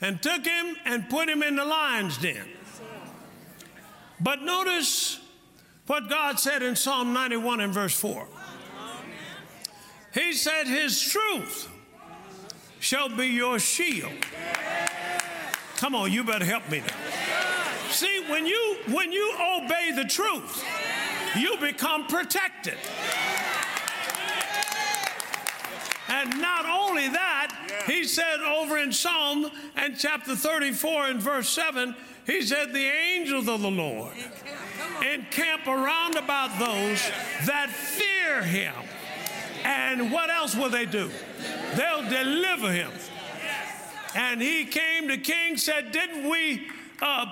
and 0.00 0.22
took 0.22 0.46
him 0.46 0.76
and 0.84 1.08
put 1.10 1.28
him 1.28 1.42
in 1.42 1.56
the 1.56 1.64
lion's 1.64 2.16
den. 2.18 2.46
But 4.20 4.42
notice 4.42 5.20
what 5.88 6.08
God 6.08 6.38
said 6.38 6.62
in 6.62 6.76
Psalm 6.76 7.12
91 7.12 7.60
and 7.60 7.72
verse 7.72 7.98
4. 7.98 8.26
He 10.12 10.32
said, 10.34 10.66
His 10.66 11.00
truth 11.00 11.68
shall 12.78 13.08
be 13.08 13.26
your 13.26 13.58
shield. 13.58 14.12
Come 15.76 15.94
on, 15.94 16.12
you 16.12 16.24
better 16.24 16.44
help 16.44 16.68
me 16.70 16.80
now. 16.80 17.90
See, 17.90 18.22
when 18.28 18.46
you 18.46 18.76
when 18.90 19.12
you 19.12 19.32
obey 19.56 19.92
the 19.94 20.04
truth, 20.04 20.64
you 21.36 21.56
become 21.58 22.06
protected. 22.06 22.76
And 26.08 26.40
not 26.40 26.66
only 26.66 27.08
that, 27.08 27.82
he 27.86 28.04
said 28.04 28.40
over 28.40 28.78
in 28.78 28.92
Psalm 28.92 29.50
and 29.76 29.98
chapter 29.98 30.34
34 30.34 31.06
and 31.06 31.20
verse 31.20 31.48
7, 31.50 31.94
he 32.28 32.42
said, 32.42 32.72
The 32.72 32.86
angels 32.86 33.48
of 33.48 33.62
the 33.62 33.70
Lord 33.70 34.12
encamp 35.12 35.66
around 35.66 36.16
about 36.16 36.58
those 36.58 37.02
that 37.46 37.70
fear 37.70 38.42
him. 38.42 38.74
And 39.64 40.12
what 40.12 40.30
else 40.30 40.54
will 40.54 40.70
they 40.70 40.86
do? 40.86 41.10
They'll 41.74 42.08
deliver 42.08 42.70
him. 42.70 42.92
And 44.14 44.40
he 44.40 44.66
came 44.66 45.08
to 45.08 45.16
king, 45.16 45.56
said, 45.56 45.90
Didn't 45.90 46.28
we, 46.28 46.68
uh, 47.02 47.26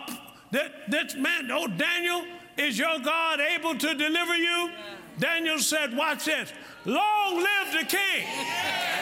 that, 0.51 0.91
that 0.91 1.19
man, 1.19 1.51
oh, 1.53 1.69
Daniel, 1.69 2.25
is 2.57 2.79
your 2.79 2.99
God 2.99 3.41
able 3.41 3.77
to 3.77 3.95
deliver 3.95 4.35
you? 4.35 4.71
Daniel 5.19 5.59
said, 5.59 5.97
Watch 5.97 6.25
this. 6.25 6.53
Long 6.85 7.37
live 7.37 7.73
the 7.73 7.85
king. 7.85 8.27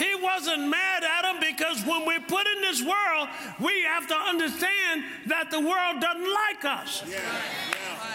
He 0.00 0.14
wasn't 0.14 0.66
mad 0.66 1.04
at 1.04 1.26
him 1.26 1.40
because 1.40 1.84
when 1.84 2.06
we're 2.06 2.20
put 2.20 2.46
in 2.46 2.62
this 2.62 2.82
world, 2.82 3.28
we 3.60 3.82
have 3.82 4.06
to 4.06 4.16
understand 4.16 5.04
that 5.26 5.50
the 5.50 5.60
world 5.60 6.00
doesn't 6.00 6.32
like 6.32 6.64
us. 6.64 7.04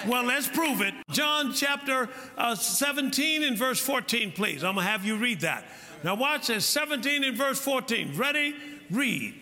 Well, 0.07 0.23
let's 0.23 0.47
prove 0.47 0.81
it. 0.81 0.95
John 1.11 1.53
chapter 1.53 2.09
uh, 2.39 2.55
17 2.55 3.43
and 3.43 3.55
verse 3.55 3.79
14, 3.79 4.31
please. 4.31 4.63
I'm 4.63 4.73
going 4.73 4.85
to 4.85 4.91
have 4.91 5.05
you 5.05 5.15
read 5.15 5.41
that. 5.41 5.65
Now, 6.03 6.15
watch 6.15 6.47
this 6.47 6.65
17 6.65 7.23
and 7.23 7.37
verse 7.37 7.59
14. 7.59 8.17
Ready? 8.17 8.55
Read. 8.89 9.35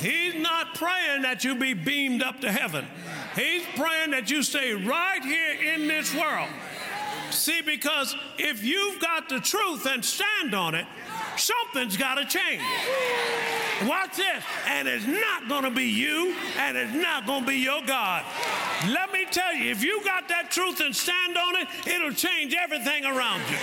He's 0.00 0.34
not 0.34 0.74
praying 0.74 1.19
that 1.30 1.44
you 1.44 1.54
be 1.54 1.74
beamed 1.74 2.24
up 2.24 2.40
to 2.40 2.50
heaven. 2.50 2.84
He's 3.36 3.62
praying 3.76 4.10
that 4.10 4.32
you 4.32 4.42
stay 4.42 4.74
right 4.74 5.22
here 5.22 5.74
in 5.74 5.86
this 5.86 6.12
world. 6.12 6.48
See, 7.30 7.62
because 7.62 8.16
if 8.36 8.64
you've 8.64 9.00
got 9.00 9.28
the 9.28 9.38
truth 9.38 9.86
and 9.86 10.04
stand 10.04 10.56
on 10.56 10.74
it, 10.74 10.86
something's 11.36 11.96
got 11.96 12.16
to 12.16 12.24
change. 12.24 12.60
Watch 13.86 14.16
this. 14.16 14.42
And 14.66 14.88
it's 14.88 15.06
not 15.06 15.48
going 15.48 15.62
to 15.62 15.70
be 15.70 15.84
you, 15.84 16.34
and 16.58 16.76
it's 16.76 16.94
not 16.94 17.26
going 17.26 17.42
to 17.42 17.46
be 17.46 17.58
your 17.58 17.82
God. 17.82 18.24
Let 18.88 19.12
me 19.12 19.24
tell 19.30 19.54
you, 19.54 19.70
if 19.70 19.84
you 19.84 20.04
got 20.04 20.26
that 20.30 20.50
truth 20.50 20.80
and 20.80 20.94
stand 20.94 21.38
on 21.38 21.54
it, 21.54 21.68
it'll 21.86 22.12
change 22.12 22.56
everything 22.60 23.04
around 23.04 23.42
you. 23.48 23.56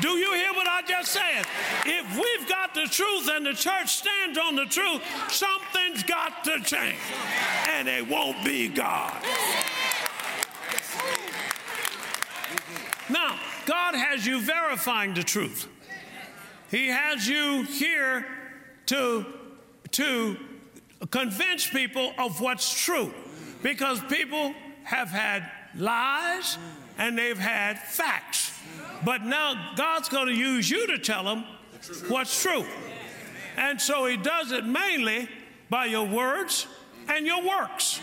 Do 0.00 0.10
you 0.10 0.32
hear 0.34 0.52
what 0.52 0.66
I 0.66 0.82
just 0.86 1.12
said? 1.12 1.46
If 1.86 2.16
we've 2.16 2.48
got 2.48 2.74
the 2.74 2.84
truth 2.84 3.30
and 3.30 3.46
the 3.46 3.54
church 3.54 3.96
stands 3.96 4.38
on 4.38 4.54
the 4.54 4.66
truth, 4.66 5.02
something's 5.30 6.02
got 6.02 6.44
to 6.44 6.60
change. 6.62 6.98
And 7.70 7.88
it 7.88 8.06
won't 8.06 8.44
be 8.44 8.68
God. 8.68 9.16
Now, 13.08 13.38
God 13.64 13.94
has 13.94 14.26
you 14.26 14.40
verifying 14.40 15.14
the 15.14 15.22
truth. 15.22 15.68
He 16.70 16.88
has 16.88 17.26
you 17.26 17.62
here 17.62 18.26
to, 18.86 19.24
to 19.92 20.36
convince 21.10 21.66
people 21.68 22.12
of 22.18 22.40
what's 22.40 22.84
true. 22.84 23.14
Because 23.62 24.00
people 24.04 24.54
have 24.84 25.08
had 25.08 25.50
lies 25.74 26.58
and 26.98 27.16
they've 27.16 27.38
had 27.38 27.78
facts. 27.78 28.52
But 29.04 29.22
now 29.22 29.74
God's 29.76 30.08
going 30.08 30.28
to 30.28 30.34
use 30.34 30.70
you 30.70 30.86
to 30.88 30.98
tell 30.98 31.24
them 31.24 31.44
what's 32.08 32.42
true. 32.42 32.64
And 33.56 33.80
so 33.80 34.06
He 34.06 34.16
does 34.16 34.52
it 34.52 34.64
mainly 34.66 35.28
by 35.70 35.86
your 35.86 36.06
words 36.06 36.66
and 37.08 37.26
your 37.26 37.42
works. 37.42 38.00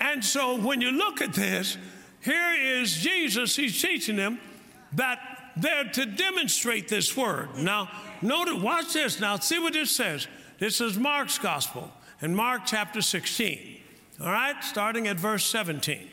And 0.00 0.24
so 0.24 0.60
when 0.60 0.80
you 0.80 0.90
look 0.90 1.20
at 1.20 1.32
this, 1.32 1.76
here 2.22 2.54
is 2.54 2.94
Jesus, 2.96 3.56
He's 3.56 3.80
teaching 3.80 4.16
them 4.16 4.40
that 4.92 5.52
they're 5.56 5.84
to 5.84 6.06
demonstrate 6.06 6.88
this 6.88 7.16
word. 7.16 7.56
Now, 7.58 7.90
notice, 8.22 8.62
watch 8.62 8.92
this. 8.92 9.20
Now, 9.20 9.38
see 9.38 9.58
what 9.58 9.72
this 9.72 9.90
says. 9.90 10.26
This 10.58 10.80
is 10.80 10.98
Mark's 10.98 11.38
gospel 11.38 11.92
in 12.20 12.34
Mark 12.34 12.62
chapter 12.66 13.02
16. 13.02 13.80
All 14.20 14.26
right, 14.26 14.62
starting 14.62 15.08
at 15.08 15.16
verse 15.16 15.44
17. 15.46 16.08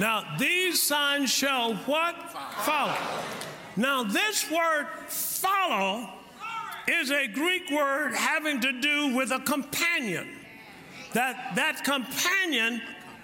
Now, 0.00 0.24
shall 1.26 1.74
what? 1.74 2.14
Follow. 2.64 2.96
Now, 3.76 4.04
this 4.04 4.50
word 4.50 4.86
follow 5.08 6.08
is 6.86 7.10
a 7.10 7.26
Greek 7.28 7.70
word 7.70 8.14
having 8.14 8.60
to 8.60 8.80
do 8.80 9.16
with 9.16 9.30
a 9.30 9.40
companion. 9.40 10.28
That, 11.12 11.54
that 11.56 11.84
companion 11.84 12.82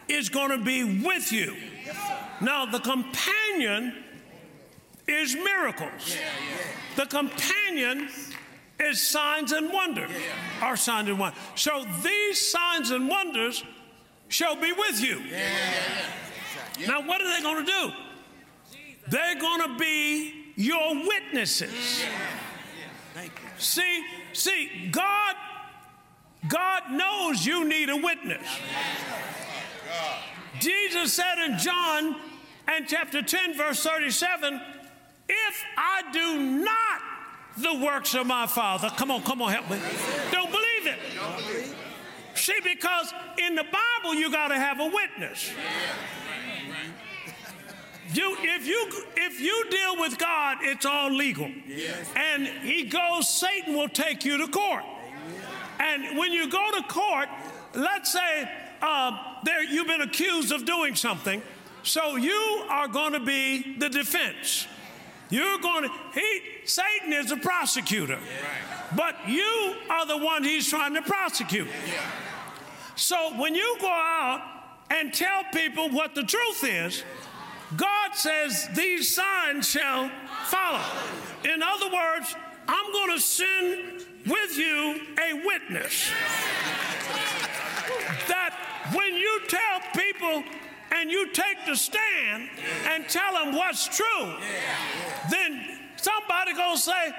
is 0.09 0.29
going 0.29 0.51
to 0.51 0.65
be 0.65 1.03
with 1.03 1.33
you. 1.33 1.55
Now, 2.41 2.67
the 2.67 2.81
companion 2.81 3.95
is 5.07 5.35
miracles. 5.35 6.17
The 6.97 7.07
companion 7.07 8.09
is 8.81 9.07
signs 9.07 9.53
and 9.53 9.73
wonders. 9.73 10.11
Are 10.63 10.77
signs 10.77 11.09
and 11.09 11.19
wonders. 11.19 11.41
So 11.55 11.85
these 12.03 12.51
signs 12.51 12.91
and 12.91 13.09
wonders 13.09 13.63
shall 14.29 14.57
be 14.57 14.73
with 14.73 15.03
you. 15.03 15.21
Now, 16.87 17.07
what 17.07 17.21
are 17.21 17.37
they 17.37 17.43
going 17.43 17.65
to 17.65 17.73
do? 17.73 17.93
They're 19.09 19.41
going 19.41 19.63
to 19.63 19.79
be 19.79 20.53
your 20.57 20.95
witnesses. 21.07 22.05
See, 23.59 24.05
see, 24.33 24.89
God, 24.91 25.35
God 26.49 26.93
knows 26.93 27.45
you 27.45 27.69
need 27.69 27.91
a 27.91 27.97
witness. 27.97 28.47
Jesus 30.59 31.13
said 31.13 31.39
in 31.45 31.59
John 31.59 32.17
and 32.69 32.87
chapter 32.87 33.23
10, 33.23 33.57
verse 33.57 33.83
37, 33.83 34.61
if 35.29 35.65
I 35.77 36.03
do 36.13 36.39
not 36.41 37.01
the 37.59 37.85
works 37.85 38.15
of 38.15 38.27
my 38.27 38.47
Father, 38.47 38.91
come 38.97 39.11
on, 39.11 39.23
come 39.23 39.43
on, 39.43 39.53
help 39.53 39.71
me. 39.71 39.79
Don't 40.31 40.51
believe 40.51 40.87
it. 40.87 41.75
See, 42.35 42.59
because 42.65 43.13
in 43.39 43.55
the 43.55 43.65
Bible, 43.65 44.15
you 44.15 44.31
got 44.31 44.49
to 44.49 44.57
have 44.57 44.81
a 44.81 44.87
witness. 44.87 45.53
You, 48.13 48.37
if 48.41 48.67
you 48.67 48.91
if 49.17 49.41
you 49.41 49.71
deal 49.71 50.01
with 50.01 50.19
God, 50.19 50.59
it's 50.63 50.85
all 50.85 51.13
legal. 51.13 51.49
Yes. 51.67 52.11
And 52.17 52.47
he 52.47 52.85
goes, 52.85 53.29
Satan 53.29 53.75
will 53.75 53.89
take 53.89 54.25
you 54.25 54.39
to 54.39 54.49
court. 54.49 54.85
And 55.79 56.19
when 56.19 56.33
you 56.33 56.49
go 56.51 56.71
to 56.73 56.83
court, 56.89 57.29
let's 57.75 58.13
say 58.13 58.51
uh, 58.83 59.17
there 59.45 59.63
you've 59.63 59.87
been 59.87 60.01
accused 60.01 60.53
of 60.53 60.65
doing 60.65 60.95
something, 60.95 61.41
so 61.83 62.17
you 62.17 62.65
are 62.69 62.89
going 62.89 63.13
to 63.13 63.21
be 63.21 63.77
the 63.79 63.89
defense. 63.89 64.67
You're 65.31 65.59
going 65.59 65.85
to 65.85 65.91
he 66.13 66.41
Satan 66.65 67.13
is 67.13 67.31
a 67.31 67.37
prosecutor, 67.37 68.19
but 68.97 69.15
you 69.29 69.77
are 69.89 70.05
the 70.05 70.19
one 70.19 70.43
he's 70.43 70.69
trying 70.69 70.95
to 70.95 71.03
prosecute. 71.03 71.69
So 72.97 73.39
when 73.39 73.55
you 73.55 73.77
go 73.81 73.89
out 73.89 74.43
and 74.91 75.15
tell 75.15 75.45
people 75.53 75.89
what 75.91 76.15
the 76.15 76.25
truth 76.25 76.65
is, 76.65 77.05
God 77.77 78.15
says 78.15 78.69
these 78.75 79.15
signs 79.15 79.69
shall 79.69 80.11
follow. 80.47 80.83
In 81.45 81.63
other 81.63 81.87
words, 81.87 82.35
I'm 82.67 82.93
going 82.93 83.17
to 83.17 83.21
send 83.21 84.05
with 84.27 84.59
you 84.59 85.01
a 85.19 85.47
witness 85.47 86.11
that 88.29 88.55
when 88.93 89.15
you 89.15 89.41
tell 89.49 89.81
people 89.95 90.45
and 90.93 91.11
you 91.11 91.33
take 91.33 91.65
the 91.67 91.77
stand 91.77 92.49
and 92.87 93.09
tell 93.09 93.33
them 93.33 93.55
what's 93.55 93.89
true, 93.89 94.35
then 95.31 95.79
somebody 95.97 96.53
gonna 96.55 96.77
say, 96.77 97.15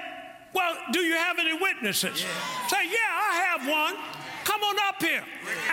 "Well, 0.52 0.76
do 0.92 1.00
you 1.00 1.16
have 1.16 1.38
any 1.38 1.54
witnesses?" 1.54 2.24
Say, 2.68 2.84
"Yeah, 2.84 3.10
I 3.10 3.34
have 3.48 3.66
one." 3.66 3.96
Come 4.44 4.62
on 4.62 4.76
up 4.88 5.02
here, 5.02 5.24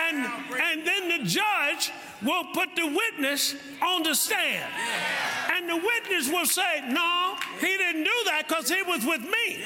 and 0.01 0.17
and 0.61 0.87
then 0.87 1.09
the 1.09 1.25
judge 1.25 1.91
will 2.21 2.45
put 2.53 2.75
the 2.75 2.85
witness 2.85 3.55
on 3.81 4.03
the 4.03 4.13
stand. 4.13 4.71
And 5.53 5.69
the 5.69 5.75
witness 5.75 6.29
will 6.29 6.45
say, 6.45 6.81
No, 6.87 7.35
he 7.59 7.77
didn't 7.77 8.03
do 8.03 8.17
that 8.25 8.45
because 8.47 8.69
he 8.69 8.81
was 8.83 9.05
with 9.05 9.21
me. 9.21 9.63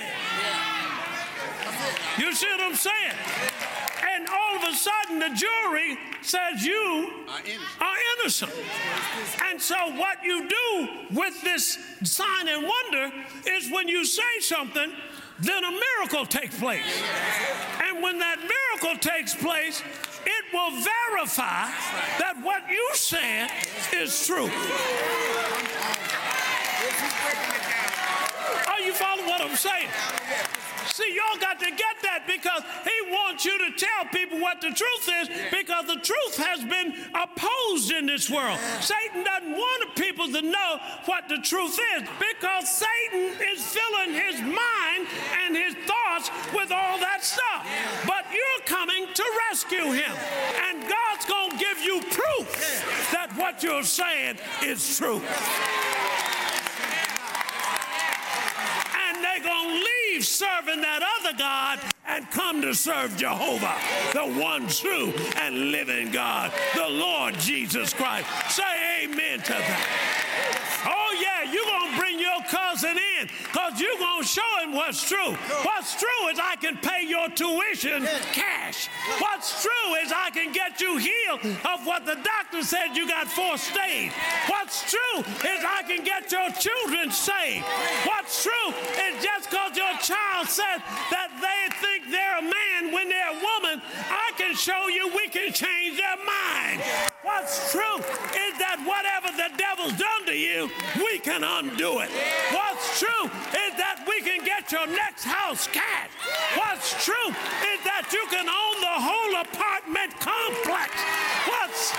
You 2.17 2.33
see 2.33 2.47
what 2.47 2.61
I'm 2.61 2.75
saying? 2.75 3.13
And 4.15 4.27
all 4.29 4.55
of 4.57 4.63
a 4.63 4.75
sudden, 4.75 5.19
the 5.19 5.29
jury 5.29 5.97
says 6.21 6.63
you 6.63 7.25
are 7.27 7.95
innocent. 8.19 8.51
And 9.45 9.61
so, 9.61 9.75
what 9.95 10.23
you 10.23 10.47
do 10.47 10.87
with 11.11 11.41
this 11.41 11.77
sign 12.03 12.47
and 12.47 12.63
wonder 12.63 13.11
is 13.47 13.71
when 13.71 13.87
you 13.87 14.05
say 14.05 14.39
something, 14.39 14.91
then 15.39 15.63
a 15.63 15.71
miracle 15.71 16.25
takes 16.25 16.57
place. 16.57 17.03
And 17.81 18.01
when 18.01 18.19
that 18.19 18.37
miracle 18.39 18.99
takes 18.99 19.33
place, 19.33 19.81
it 20.25 20.45
will 20.53 20.71
verify 20.71 21.67
that 22.19 22.35
what 22.41 22.69
you 22.69 22.89
said 22.93 23.49
is 23.93 24.25
true. 24.25 24.49
Are 28.67 28.79
you 28.81 28.93
following 28.93 29.27
what 29.27 29.41
I'm 29.41 29.55
saying? 29.55 29.89
See, 30.87 31.15
y'all 31.15 31.39
got 31.39 31.59
to 31.59 31.69
get 31.69 31.95
that 32.03 32.23
because 32.27 32.63
he 32.83 33.11
wants 33.11 33.45
you 33.45 33.57
to 33.57 33.71
tell 33.77 34.05
people 34.11 34.39
what 34.39 34.61
the 34.61 34.71
truth 34.71 35.09
is 35.21 35.29
because 35.51 35.87
the 35.87 35.99
truth 36.01 36.37
has 36.37 36.63
been 36.63 36.93
opposed 37.13 37.91
in 37.91 38.05
this 38.05 38.29
world. 38.29 38.59
Satan 38.81 39.23
doesn't 39.23 39.51
want 39.51 39.95
people 39.95 40.27
to 40.27 40.41
know 40.41 40.79
what 41.05 41.27
the 41.29 41.37
truth 41.37 41.79
is 41.95 42.03
because 42.19 42.69
Satan 42.69 43.33
is 43.53 43.63
filling 43.63 44.13
his 44.13 44.41
mind 44.41 45.07
and 45.45 45.55
his 45.55 45.75
thoughts 45.85 46.29
with 46.53 46.71
all 46.71 46.97
that 46.99 47.23
stuff. 47.23 47.65
But 48.07 48.25
you're 48.31 48.65
coming 48.65 49.07
to 49.13 49.23
rescue 49.49 49.91
him. 49.91 50.15
And 50.69 50.81
God's 50.81 51.25
going 51.25 51.51
to 51.51 51.57
give 51.57 51.79
you 51.79 52.01
proof 52.01 53.09
that 53.11 53.31
what 53.37 53.63
you're 53.63 53.83
saying 53.83 54.37
is 54.63 54.97
true. 54.97 55.21
And 58.95 59.23
they're 59.23 59.43
going 59.43 59.69
to 59.69 59.82
leave 60.23 60.27
serving 60.27 60.81
that 60.81 61.03
other 61.19 61.37
God 61.37 61.79
and 62.07 62.29
come 62.31 62.61
to 62.61 62.73
serve 62.73 63.15
Jehovah, 63.17 63.75
the 64.13 64.39
one 64.41 64.67
true 64.67 65.13
and 65.41 65.71
living 65.71 66.11
God, 66.11 66.51
the 66.75 66.87
Lord 66.87 67.37
Jesus 67.39 67.93
Christ. 67.93 68.27
Say 68.49 69.03
amen 69.03 69.39
to 69.39 69.51
that. 69.51 70.83
Oh, 70.85 71.11
yeah, 71.21 71.51
you're 71.51 71.65
going 71.65 71.91
to 71.91 71.97
bring 71.97 72.19
your 72.19 72.41
cousin 72.49 72.97
in 72.97 73.13
man 73.23 73.29
because 73.73 73.81
you're 73.81 73.97
going 73.97 74.21
to 74.21 74.27
show 74.27 74.59
him 74.63 74.73
what's 74.73 75.07
true. 75.07 75.31
What's 75.63 75.95
true 75.95 76.27
is 76.29 76.39
I 76.39 76.55
can 76.55 76.77
pay 76.77 77.05
your 77.07 77.29
tuition 77.29 78.03
cash. 78.31 78.89
What's 79.19 79.61
true 79.61 79.95
is 80.01 80.11
I 80.11 80.29
can 80.31 80.51
get 80.51 80.79
you 80.81 80.97
healed 80.97 81.39
of 81.65 81.85
what 81.85 82.05
the 82.05 82.15
doctor 82.23 82.63
said 82.63 82.95
you 82.95 83.07
got 83.07 83.27
four 83.27 83.57
stage. 83.57 84.11
What's 84.47 84.89
true 84.91 85.19
is 85.19 85.63
I 85.65 85.83
can 85.87 86.03
get 86.03 86.31
your 86.31 86.49
children 86.51 87.11
saved. 87.11 87.65
What's 88.05 88.43
true 88.43 88.69
is 88.69 89.23
just 89.23 89.49
because 89.49 89.75
your 89.75 89.93
child 90.01 90.47
says 90.47 90.81
that 91.11 91.29
they 91.41 91.75
think 91.81 92.11
they're 92.11 92.39
a 92.39 92.41
man 92.41 92.93
when 92.93 93.09
they're 93.09 93.31
a 93.31 93.41
woman, 93.41 93.81
I 94.09 94.31
can 94.37 94.55
show 94.55 94.87
you 94.87 95.09
we 95.15 95.27
can 95.29 95.51
change 95.51 95.97
their 95.97 96.17
mind. 96.17 97.12
What's 97.23 97.71
true 97.71 97.97
is 97.99 98.53
that 98.59 98.83
whatever 98.83 99.31
the 99.31 99.49
devil's 99.57 99.93
done 99.93 100.25
to 100.25 100.35
you, 100.35 100.69
we 100.97 101.19
can 101.19 101.41
undo 101.41 101.99
it. 101.99 102.09
What's 102.51 102.99
true 102.99 103.23
is 103.23 103.71
that 103.79 104.03
we 104.05 104.19
can 104.21 104.43
get 104.43 104.69
your 104.73 104.85
next 104.87 105.23
house 105.23 105.65
cash. 105.67 106.09
What's 106.57 107.05
true 107.05 107.29
is 107.29 107.79
that 107.85 108.11
you 108.11 108.25
can 108.29 108.49
own 108.49 108.81
the 108.83 108.99
whole 108.99 109.39
apartment 109.39 110.19
complex. 110.19 110.91
What's 111.47 111.93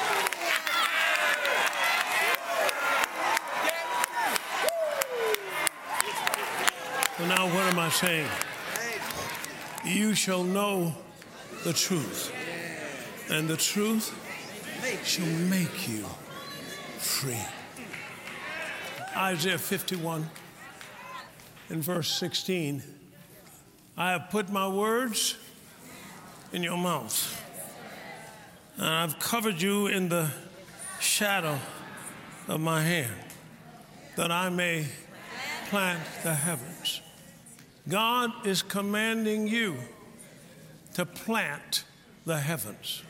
now 7.20 7.46
what 7.46 7.72
am 7.72 7.78
I 7.78 7.88
saying? 7.88 8.28
You 9.86 10.14
shall 10.14 10.44
know 10.44 10.92
the 11.62 11.72
truth, 11.72 12.30
and 13.30 13.48
the 13.48 13.56
truth 13.56 14.12
shall 15.04 15.26
make 15.26 15.88
you 15.88 16.04
free. 16.98 17.38
Isaiah 19.16 19.58
51 19.58 20.28
in 21.70 21.80
verse 21.80 22.10
16 22.12 22.82
I 23.96 24.10
have 24.10 24.30
put 24.30 24.50
my 24.50 24.66
words 24.66 25.36
in 26.52 26.64
your 26.64 26.76
mouth, 26.76 27.42
and 28.76 28.86
I've 28.86 29.20
covered 29.20 29.62
you 29.62 29.86
in 29.86 30.08
the 30.08 30.30
shadow 30.98 31.58
of 32.48 32.60
my 32.60 32.82
hand, 32.82 33.14
that 34.16 34.32
I 34.32 34.48
may 34.48 34.86
plant 35.68 36.00
the 36.24 36.34
heavens. 36.34 37.00
God 37.88 38.32
is 38.44 38.62
commanding 38.62 39.46
you 39.46 39.76
to 40.94 41.06
plant 41.06 41.84
the 42.24 42.38
heavens. 42.38 43.02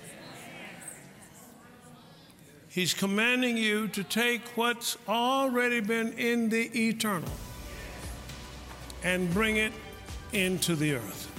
He's 2.74 2.92
commanding 2.92 3.56
you 3.56 3.86
to 3.88 4.02
take 4.02 4.40
what's 4.56 4.98
already 5.08 5.78
been 5.78 6.12
in 6.14 6.48
the 6.48 6.88
eternal 6.88 7.30
and 9.04 9.32
bring 9.32 9.58
it 9.58 9.72
into 10.32 10.74
the 10.74 10.94
earth. 10.94 11.30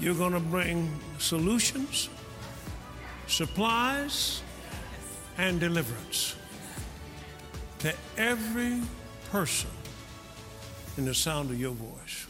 You're 0.00 0.16
going 0.16 0.32
to 0.32 0.40
bring 0.40 0.92
solutions, 1.18 2.08
supplies, 3.28 4.42
and 5.38 5.60
deliverance 5.60 6.34
to 7.78 7.94
every 8.18 8.80
person 9.30 9.70
in 10.96 11.04
the 11.04 11.14
sound 11.14 11.50
of 11.50 11.60
your 11.60 11.70
voice. 11.70 12.26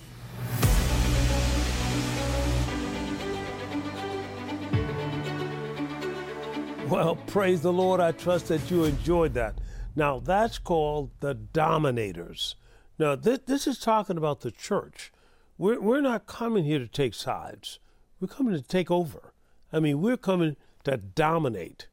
Well, 6.95 7.17
praise 7.17 7.61
the 7.61 7.73
Lord. 7.73 8.01
I 8.01 8.13
trust 8.13 8.47
that 8.47 8.71
you 8.71 8.85
enjoyed 8.85 9.35
that. 9.35 9.59
Now, 9.97 10.21
that's 10.21 10.59
called 10.59 11.11
the 11.19 11.35
Dominators. 11.35 12.55
Now, 13.01 13.17
this, 13.17 13.41
this 13.47 13.67
is 13.67 13.81
talking 13.81 14.17
about 14.17 14.43
the 14.43 14.53
church. 14.53 15.13
We're, 15.59 15.81
we're 15.81 16.01
not 16.01 16.29
coming 16.29 16.63
here 16.63 16.79
to 16.79 16.87
take 16.87 17.15
sides, 17.15 17.81
we're 18.21 18.29
coming 18.29 18.55
to 18.55 18.63
take 18.63 18.93
over. 18.93 19.35
I 19.73 19.81
mean, 19.81 20.03
we're 20.03 20.17
coming 20.17 20.55
to 20.85 20.97
dominate. 20.97 21.89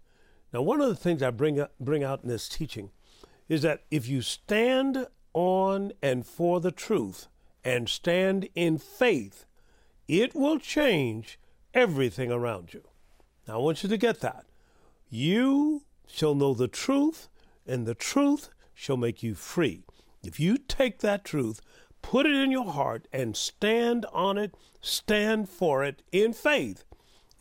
Now, 0.53 0.61
one 0.61 0.81
of 0.81 0.89
the 0.89 0.95
things 0.95 1.23
I 1.23 1.31
bring, 1.31 1.59
up, 1.59 1.73
bring 1.79 2.03
out 2.03 2.21
in 2.21 2.29
this 2.29 2.47
teaching 2.47 2.91
is 3.49 3.63
that 3.63 3.81
if 3.89 4.07
you 4.07 4.21
stand 4.21 5.07
on 5.33 5.93
and 6.03 6.27
for 6.27 6.59
the 6.59 6.71
truth 6.71 7.27
and 7.63 7.89
stand 7.89 8.49
in 8.53 8.77
faith, 8.77 9.45
it 10.07 10.35
will 10.35 10.59
change 10.59 11.39
everything 11.73 12.31
around 12.31 12.75
you. 12.75 12.83
Now, 13.47 13.55
I 13.55 13.57
want 13.63 13.81
you 13.81 13.89
to 13.89 13.97
get 13.97 14.19
that. 14.19 14.45
You 15.13 15.83
shall 16.07 16.35
know 16.35 16.53
the 16.53 16.69
truth, 16.69 17.27
and 17.67 17.85
the 17.85 17.93
truth 17.93 18.47
shall 18.73 18.95
make 18.95 19.21
you 19.21 19.35
free. 19.35 19.83
If 20.23 20.39
you 20.39 20.57
take 20.57 20.99
that 20.99 21.25
truth, 21.25 21.59
put 22.01 22.25
it 22.25 22.31
in 22.33 22.49
your 22.49 22.71
heart, 22.71 23.09
and 23.11 23.35
stand 23.35 24.05
on 24.13 24.37
it, 24.37 24.55
stand 24.79 25.49
for 25.49 25.83
it 25.83 26.01
in 26.13 26.31
faith, 26.31 26.85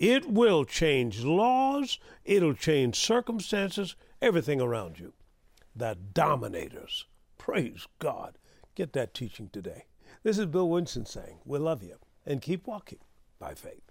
it 0.01 0.29
will 0.29 0.65
change 0.65 1.23
laws, 1.23 2.01
it'll 2.25 2.55
change 2.55 2.97
circumstances, 2.97 3.95
everything 4.21 4.61
around 4.61 4.99
you. 4.99 5.13
The 5.77 5.97
dominators. 6.13 7.07
Praise 7.39 7.87
God. 8.01 8.37
Get 8.75 8.95
that 8.95 9.15
teaching 9.15 9.49
today. 9.49 9.85
This 10.25 10.39
is 10.39 10.47
Bill 10.47 10.69
Winston 10.69 11.07
saying, 11.07 11.39
We 11.45 11.61
love 11.61 11.85
you 11.85 11.99
and 12.27 12.43
keep 12.43 12.67
walking 12.67 12.99
by 13.39 13.55
faith. 13.55 13.90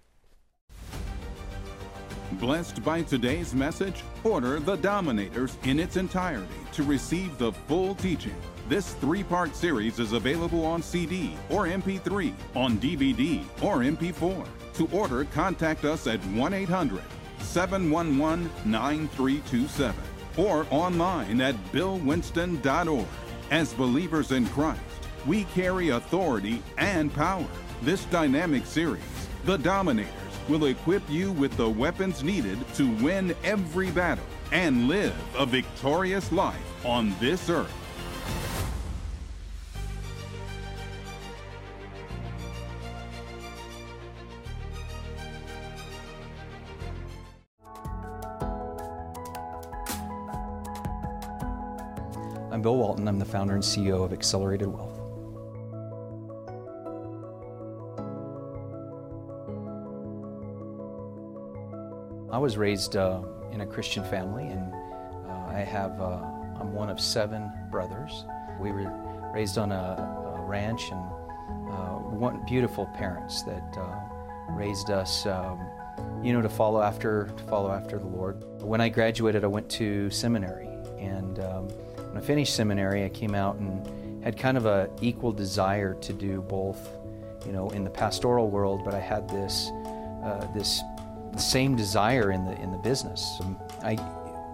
Blessed 2.34 2.84
by 2.84 3.02
today's 3.02 3.56
message? 3.56 4.04
Order 4.24 4.60
The 4.60 4.76
Dominators 4.76 5.58
in 5.64 5.80
its 5.80 5.98
entirety 5.98 6.54
to 6.74 6.84
receive 6.84 7.36
the 7.40 7.52
full 7.52 7.96
teaching. 7.96 8.36
This 8.68 8.94
three 8.94 9.24
part 9.24 9.56
series 9.56 9.98
is 9.98 10.14
available 10.14 10.64
on 10.64 10.84
CD 10.84 11.36
or 11.50 11.66
MP3, 11.66 12.32
on 12.56 12.78
DVD 12.78 13.44
or 13.64 13.78
MP4. 13.78 14.48
To 14.76 14.88
order, 14.92 15.26
contact 15.26 15.86
us 15.86 16.06
at 16.06 16.24
1 16.28 16.54
800 16.54 17.02
711 17.40 18.52
9327 18.64 19.96
or 20.38 20.68
online 20.70 21.42
at 21.42 21.56
billwinston.org. 21.72 23.08
As 23.50 23.74
believers 23.74 24.32
in 24.32 24.46
Christ, 24.50 24.82
we 25.26 25.46
carry 25.46 25.90
authority 25.90 26.62
and 26.78 27.12
power. 27.12 27.48
This 27.82 28.06
dynamic 28.06 28.68
series, 28.68 29.02
The 29.46 29.58
Dominators, 29.58 30.14
will 30.50 30.66
equip 30.66 31.08
you 31.10 31.32
with 31.34 31.56
the 31.58 31.70
weapons 31.70 32.24
needed 32.24 32.58
to 32.74 32.90
win 33.04 33.36
every 33.44 33.92
battle 33.92 34.26
and 34.52 34.88
live 34.88 35.16
a 35.38 35.46
victorious 35.46 36.32
life 36.32 36.58
on 36.84 37.14
this 37.20 37.50
earth. 37.52 37.72
I'm 52.52 52.64
Bill 52.64 52.76
Walton. 52.76 53.08
I'm 53.08 53.20
the 53.20 53.26
founder 53.26 53.54
and 53.54 53.64
CEO 53.64 54.04
of 54.04 54.12
Accelerated 54.12 54.68
Wealth. 54.68 54.89
Was 62.40 62.58
raised 62.58 62.96
uh, 62.96 63.22
in 63.52 63.62
a 63.62 63.66
Christian 63.66 64.04
family, 64.06 64.48
and 64.48 64.74
uh, 65.28 65.48
I 65.48 65.60
have 65.60 66.00
uh, 66.02 66.22
I'm 66.60 66.74
one 66.74 66.90
of 66.90 67.00
seven 67.00 67.52
brothers. 67.70 68.26
We 68.60 68.72
were 68.72 68.92
raised 69.34 69.58
on 69.58 69.72
a, 69.72 70.36
a 70.38 70.42
ranch, 70.42 70.92
and 70.92 71.02
uh, 71.72 72.00
one 72.10 72.44
beautiful 72.46 72.86
parents 72.88 73.44
that 73.44 73.78
uh, 73.78 74.00
raised 74.50 74.90
us, 74.90 75.26
um, 75.26 75.60
you 76.24 76.34
know, 76.34 76.42
to 76.42 76.50
follow 76.50 76.82
after 76.82 77.32
to 77.36 77.44
follow 77.44 77.72
after 77.72 78.00
the 78.00 78.08
Lord. 78.08 78.44
When 78.62 78.82
I 78.82 78.90
graduated, 78.90 79.44
I 79.44 79.48
went 79.48 79.70
to 79.72 80.10
seminary, 80.10 80.68
and 80.98 81.40
um, 81.40 81.68
when 81.68 82.18
I 82.18 82.22
finished 82.22 82.56
seminary, 82.56 83.06
I 83.06 83.10
came 83.10 83.36
out 83.36 83.58
and 83.58 84.24
had 84.24 84.38
kind 84.38 84.58
of 84.58 84.66
a 84.66 84.90
equal 85.02 85.32
desire 85.32 85.94
to 85.94 86.14
do 86.14 86.42
both, 86.42 86.90
you 87.46 87.54
know, 87.54 87.70
in 87.70 87.84
the 87.84 87.90
pastoral 87.90 88.50
world, 88.50 88.82
but 88.84 88.94
I 88.94 89.00
had 89.00 89.30
this 89.30 89.72
uh, 90.24 90.46
this 90.54 90.82
same 91.38 91.76
desire 91.76 92.32
in 92.32 92.46
the 92.46 92.60
in 92.62 92.72
the 92.72 92.78
business. 92.78 93.42
I, 93.84 93.92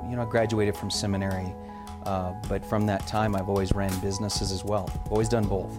you 0.09 0.15
know, 0.15 0.23
I 0.23 0.25
graduated 0.25 0.75
from 0.75 0.89
seminary, 0.89 1.53
uh, 2.03 2.33
but 2.49 2.65
from 2.65 2.85
that 2.87 3.07
time, 3.07 3.35
I've 3.35 3.49
always 3.49 3.73
ran 3.73 3.97
businesses 3.99 4.51
as 4.51 4.63
well. 4.63 4.89
Always 5.09 5.29
done 5.29 5.47
both, 5.47 5.73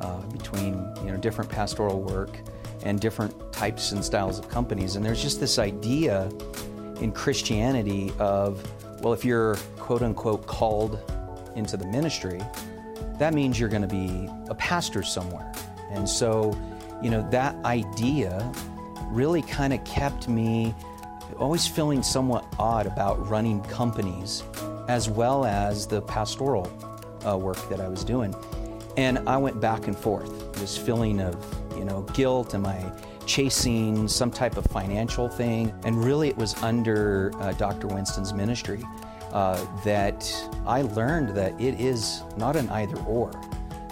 uh, 0.00 0.20
between 0.32 0.74
you 1.04 1.12
know 1.12 1.16
different 1.16 1.50
pastoral 1.50 2.00
work 2.00 2.36
and 2.82 3.00
different 3.00 3.52
types 3.52 3.92
and 3.92 4.04
styles 4.04 4.38
of 4.38 4.48
companies. 4.48 4.96
And 4.96 5.04
there's 5.04 5.22
just 5.22 5.38
this 5.40 5.58
idea 5.58 6.30
in 7.00 7.12
Christianity 7.12 8.12
of, 8.18 8.66
well, 9.02 9.12
if 9.12 9.24
you're 9.24 9.56
quote 9.76 10.02
unquote 10.02 10.46
called 10.46 10.98
into 11.56 11.76
the 11.76 11.86
ministry, 11.86 12.40
that 13.18 13.34
means 13.34 13.60
you're 13.60 13.68
going 13.68 13.82
to 13.82 13.88
be 13.88 14.28
a 14.48 14.54
pastor 14.54 15.02
somewhere. 15.02 15.52
And 15.90 16.08
so, 16.08 16.58
you 17.02 17.10
know, 17.10 17.28
that 17.30 17.54
idea 17.64 18.50
really 19.10 19.42
kind 19.42 19.72
of 19.72 19.82
kept 19.84 20.28
me 20.28 20.74
always 21.38 21.66
feeling 21.66 22.02
somewhat 22.02 22.44
odd 22.58 22.86
about 22.86 23.28
running 23.28 23.62
companies 23.64 24.42
as 24.88 25.08
well 25.08 25.44
as 25.44 25.86
the 25.86 26.02
pastoral 26.02 26.70
uh, 27.26 27.36
work 27.36 27.68
that 27.68 27.80
I 27.80 27.88
was 27.88 28.04
doing. 28.04 28.34
And 28.96 29.18
I 29.28 29.36
went 29.36 29.60
back 29.60 29.86
and 29.86 29.96
forth. 29.96 30.52
This 30.54 30.76
feeling 30.76 31.20
of, 31.20 31.36
you 31.76 31.84
know, 31.84 32.02
guilt. 32.12 32.54
Am 32.54 32.66
I 32.66 32.92
chasing 33.24 34.08
some 34.08 34.30
type 34.30 34.56
of 34.56 34.66
financial 34.66 35.28
thing? 35.28 35.72
And 35.84 36.04
really, 36.04 36.28
it 36.28 36.36
was 36.36 36.60
under 36.62 37.32
uh, 37.36 37.52
Dr. 37.52 37.86
Winston's 37.86 38.32
ministry 38.32 38.82
uh, 39.32 39.64
that 39.84 40.28
I 40.66 40.82
learned 40.82 41.36
that 41.36 41.58
it 41.60 41.80
is 41.80 42.22
not 42.36 42.56
an 42.56 42.68
either 42.70 42.98
or, 43.02 43.30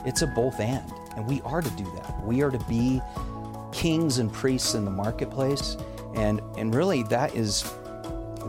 it's 0.05 0.23
a 0.23 0.27
both 0.27 0.59
and. 0.61 0.93
And 1.17 1.27
we 1.27 1.41
are 1.43 1.63
to 1.63 1.71
do 1.71 1.85
that. 1.97 2.25
We 2.25 2.43
are 2.43 2.51
to 2.51 2.59
be 2.65 3.01
kings 3.79 4.19
and 4.19 4.33
priests 4.33 4.75
in 4.75 4.85
the 4.85 4.91
marketplace. 4.91 5.77
And, 6.15 6.41
and 6.57 6.75
really, 6.75 7.05
that 7.05 7.37
is 7.37 7.63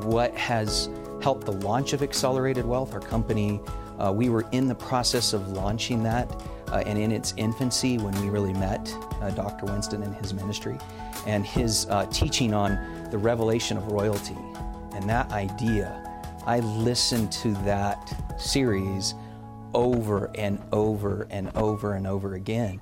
what 0.01 0.35
has 0.35 0.89
helped 1.21 1.45
the 1.45 1.53
launch 1.53 1.93
of 1.93 2.01
Accelerated 2.01 2.65
Wealth, 2.65 2.93
our 2.93 2.99
company. 2.99 3.61
Uh, 3.99 4.11
we 4.11 4.29
were 4.29 4.45
in 4.53 4.67
the 4.67 4.73
process 4.73 5.33
of 5.33 5.49
launching 5.49 6.01
that 6.01 6.27
uh, 6.71 6.81
and 6.87 6.97
in 6.97 7.11
its 7.11 7.35
infancy 7.37 7.99
when 7.99 8.19
we 8.23 8.29
really 8.29 8.53
met 8.53 8.91
uh, 9.21 9.29
Dr. 9.29 9.67
Winston 9.67 10.01
and 10.01 10.15
his 10.15 10.33
ministry 10.33 10.79
and 11.27 11.45
his 11.45 11.85
uh, 11.89 12.07
teaching 12.07 12.51
on 12.51 12.79
the 13.11 13.17
revelation 13.17 13.77
of 13.77 13.85
royalty. 13.91 14.37
And 14.93 15.07
that 15.09 15.31
idea, 15.31 16.03
I 16.47 16.61
listened 16.61 17.31
to 17.33 17.53
that 17.65 18.15
series 18.41 19.13
over 19.75 20.31
and 20.33 20.59
over 20.71 21.27
and 21.29 21.51
over 21.55 21.93
and 21.93 22.07
over 22.07 22.33
again. 22.33 22.81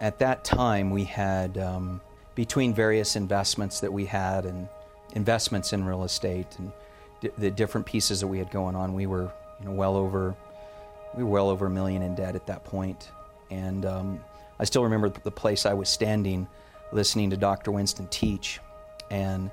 At 0.00 0.18
that 0.18 0.44
time, 0.44 0.90
we 0.90 1.04
had, 1.04 1.58
um, 1.58 2.00
between 2.34 2.74
various 2.74 3.16
investments 3.16 3.80
that 3.80 3.92
we 3.92 4.04
had 4.04 4.44
and 4.44 4.68
investments 5.14 5.72
in 5.72 5.84
real 5.84 6.04
estate 6.04 6.46
and 6.58 6.72
the 7.38 7.50
different 7.50 7.86
pieces 7.86 8.20
that 8.20 8.26
we 8.26 8.38
had 8.38 8.50
going 8.50 8.76
on, 8.76 8.92
we 8.92 9.06
were 9.06 9.32
you 9.60 9.66
know, 9.66 9.72
well 9.72 9.96
over 9.96 10.36
we 11.16 11.24
were 11.24 11.30
well 11.30 11.48
over 11.48 11.66
a 11.66 11.70
million 11.70 12.02
in 12.02 12.14
debt 12.14 12.34
at 12.34 12.46
that 12.46 12.62
point. 12.64 13.10
And 13.50 13.86
um, 13.86 14.24
I 14.58 14.64
still 14.64 14.84
remember 14.84 15.08
the 15.08 15.30
place 15.30 15.64
I 15.64 15.72
was 15.72 15.88
standing 15.88 16.46
listening 16.92 17.30
to 17.30 17.36
Dr. 17.36 17.72
Winston 17.72 18.06
teach 18.08 18.60
and 19.10 19.50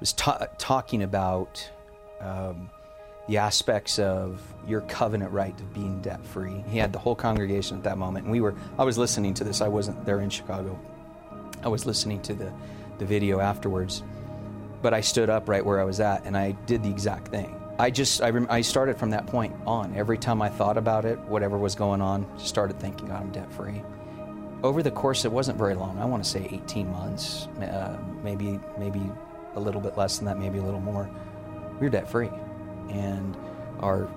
was 0.00 0.12
ta- 0.12 0.48
talking 0.58 1.02
about 1.02 1.68
um, 2.20 2.68
the 3.28 3.36
aspects 3.36 3.98
of 3.98 4.42
your 4.66 4.80
covenant 4.82 5.30
right 5.30 5.58
of 5.60 5.72
being 5.74 6.00
debt 6.00 6.24
free. 6.26 6.64
He 6.68 6.78
had 6.78 6.92
the 6.92 6.98
whole 6.98 7.14
congregation 7.14 7.76
at 7.76 7.84
that 7.84 7.98
moment, 7.98 8.24
and 8.24 8.32
we 8.32 8.40
were. 8.40 8.54
I 8.78 8.84
was 8.84 8.98
listening 8.98 9.34
to 9.34 9.44
this. 9.44 9.60
I 9.60 9.68
wasn't 9.68 10.04
there 10.04 10.20
in 10.20 10.30
Chicago. 10.30 10.78
I 11.62 11.68
was 11.68 11.86
listening 11.86 12.20
to 12.22 12.34
the, 12.34 12.52
the 12.98 13.04
video 13.04 13.40
afterwards, 13.40 14.02
but 14.80 14.94
I 14.94 15.02
stood 15.02 15.28
up 15.28 15.48
right 15.48 15.64
where 15.64 15.78
I 15.78 15.84
was 15.84 16.00
at, 16.00 16.24
and 16.24 16.36
I 16.36 16.52
did 16.66 16.82
the 16.82 16.90
exact 16.90 17.28
thing. 17.28 17.54
I 17.78 17.90
just 17.90 18.22
I, 18.22 18.30
rem- 18.30 18.46
I 18.50 18.62
started 18.62 18.96
from 18.98 19.10
that 19.10 19.26
point 19.26 19.54
on. 19.66 19.94
Every 19.94 20.18
time 20.18 20.40
I 20.40 20.48
thought 20.48 20.78
about 20.78 21.04
it, 21.04 21.18
whatever 21.20 21.58
was 21.58 21.74
going 21.74 22.00
on, 22.00 22.26
just 22.38 22.48
started 22.48 22.80
thinking, 22.80 23.08
God, 23.08 23.20
I'm 23.20 23.30
debt 23.30 23.52
free. 23.52 23.82
Over 24.62 24.82
the 24.82 24.90
course, 24.90 25.24
it 25.24 25.30
wasn't 25.30 25.58
very 25.58 25.74
long. 25.74 25.98
I 25.98 26.04
want 26.06 26.24
to 26.24 26.28
say 26.28 26.48
18 26.50 26.90
months, 26.90 27.46
uh, 27.60 27.96
maybe 28.22 28.58
maybe 28.78 29.02
a 29.54 29.60
little 29.60 29.82
bit 29.82 29.98
less 29.98 30.16
than 30.16 30.26
that, 30.26 30.38
maybe 30.38 30.58
a 30.58 30.62
little 30.62 30.80
more. 30.80 31.10
We 31.78 31.86
were 31.86 31.90
debt 31.90 32.10
free 32.10 32.30
and 32.90 33.36
our 33.80 34.08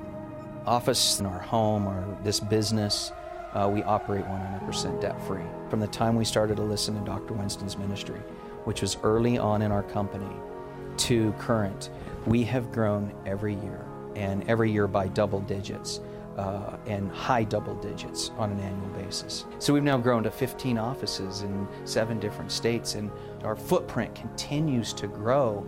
office 0.65 1.19
and 1.19 1.27
our 1.27 1.39
home, 1.39 1.88
our 1.88 2.05
this 2.23 2.39
business, 2.39 3.12
uh, 3.53 3.69
we 3.71 3.84
operate 3.84 4.25
100% 4.25 5.01
debt 5.01 5.19
free. 5.27 5.43
From 5.69 5.79
the 5.79 5.88
time 5.88 6.15
we 6.15 6.25
started 6.25 6.57
to 6.57 6.63
listen 6.63 6.95
to 6.95 7.01
Dr. 7.01 7.34
Winston's 7.34 7.77
ministry, 7.77 8.19
which 8.65 8.81
was 8.81 8.97
early 9.03 9.38
on 9.38 9.62
in 9.62 9.71
our 9.71 9.84
company, 9.84 10.29
to 10.97 11.31
current, 11.34 11.89
we 12.25 12.43
have 12.43 12.71
grown 12.71 13.13
every 13.25 13.55
year, 13.55 13.86
and 14.15 14.47
every 14.49 14.71
year 14.71 14.88
by 14.88 15.07
double 15.07 15.41
digits. 15.41 15.99
Uh, 16.38 16.77
and 16.88 17.12
high 17.12 17.43
double 17.43 17.75
digits 17.75 18.31
on 18.38 18.51
an 18.51 18.60
annual 18.62 18.88
basis. 19.03 19.43
So 19.60 19.73
we've 19.73 19.84
now 19.84 19.97
grown 19.97 20.23
to 20.23 20.31
15 20.31 20.77
offices 20.77 21.41
in 21.41 21.67
seven 21.84 22.21
different 22.21 22.53
states, 22.53 22.95
and 22.95 23.12
our 23.43 23.55
footprint 23.57 24.15
continues 24.15 24.93
to 24.93 25.07
grow. 25.07 25.67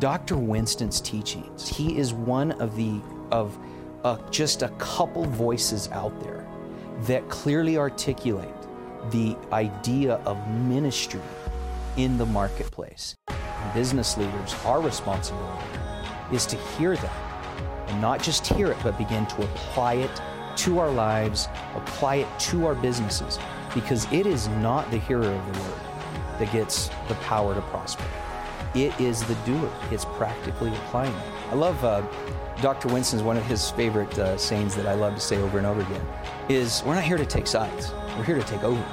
Dr. 0.00 0.38
Winston's 0.38 0.98
teachings. 0.98 1.68
He 1.68 1.98
is 1.98 2.14
one 2.14 2.52
of 2.52 2.74
the 2.74 3.02
of 3.30 3.58
uh, 4.02 4.16
just 4.30 4.62
a 4.62 4.70
couple 4.70 5.26
voices 5.26 5.90
out 5.92 6.18
there 6.22 6.48
that 7.02 7.28
clearly 7.28 7.76
articulate 7.76 8.48
the 9.10 9.36
idea 9.52 10.14
of 10.24 10.38
ministry 10.48 11.20
in 11.98 12.16
the 12.16 12.24
marketplace. 12.24 13.14
Business 13.74 14.16
leaders, 14.16 14.54
our 14.64 14.80
responsibility 14.80 15.66
is 16.32 16.46
to 16.46 16.56
hear 16.56 16.96
that 16.96 17.86
and 17.88 18.00
not 18.00 18.22
just 18.22 18.46
hear 18.46 18.72
it, 18.72 18.78
but 18.82 18.96
begin 18.96 19.26
to 19.26 19.42
apply 19.42 19.94
it 19.94 20.22
to 20.56 20.78
our 20.78 20.90
lives, 20.90 21.46
apply 21.74 22.16
it 22.16 22.40
to 22.40 22.66
our 22.66 22.74
businesses, 22.74 23.38
because 23.74 24.10
it 24.10 24.26
is 24.26 24.48
not 24.48 24.90
the 24.90 24.98
hearer 24.98 25.26
of 25.26 25.52
the 25.52 25.60
word 25.60 25.80
that 26.38 26.50
gets 26.52 26.88
the 27.08 27.14
power 27.16 27.54
to 27.54 27.60
prosper. 27.62 28.04
It 28.74 28.98
is 29.00 29.22
the 29.24 29.34
doer. 29.46 29.72
It's 29.90 30.04
practically 30.04 30.70
applying 30.70 31.12
it. 31.12 31.22
I 31.50 31.54
love 31.56 31.84
uh, 31.84 32.02
Dr. 32.62 32.88
Winston's 32.88 33.22
one 33.22 33.36
of 33.36 33.44
his 33.44 33.70
favorite 33.70 34.16
uh, 34.16 34.36
sayings 34.36 34.76
that 34.76 34.86
I 34.86 34.94
love 34.94 35.14
to 35.14 35.20
say 35.20 35.38
over 35.38 35.58
and 35.58 35.66
over 35.66 35.80
again 35.80 36.06
is 36.48 36.82
we're 36.84 36.94
not 36.94 37.02
here 37.02 37.16
to 37.16 37.26
take 37.26 37.48
sides. 37.48 37.92
We're 38.16 38.24
here 38.24 38.38
to 38.38 38.44
take 38.44 38.62
over. 38.62 38.84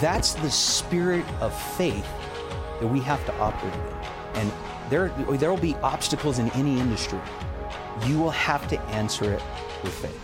That's 0.00 0.34
the 0.34 0.50
spirit 0.50 1.24
of 1.40 1.54
faith 1.76 2.08
that 2.80 2.88
we 2.88 2.98
have 3.00 3.24
to 3.26 3.34
operate 3.36 3.74
in. 3.74 4.40
And 4.40 4.52
there, 4.90 5.10
there 5.36 5.50
will 5.50 5.60
be 5.60 5.76
obstacles 5.76 6.40
in 6.40 6.50
any 6.50 6.80
industry. 6.80 7.20
You 8.06 8.18
will 8.18 8.30
have 8.30 8.66
to 8.68 8.80
answer 8.82 9.32
it 9.32 9.42
with 9.84 9.94
faith. 9.94 10.20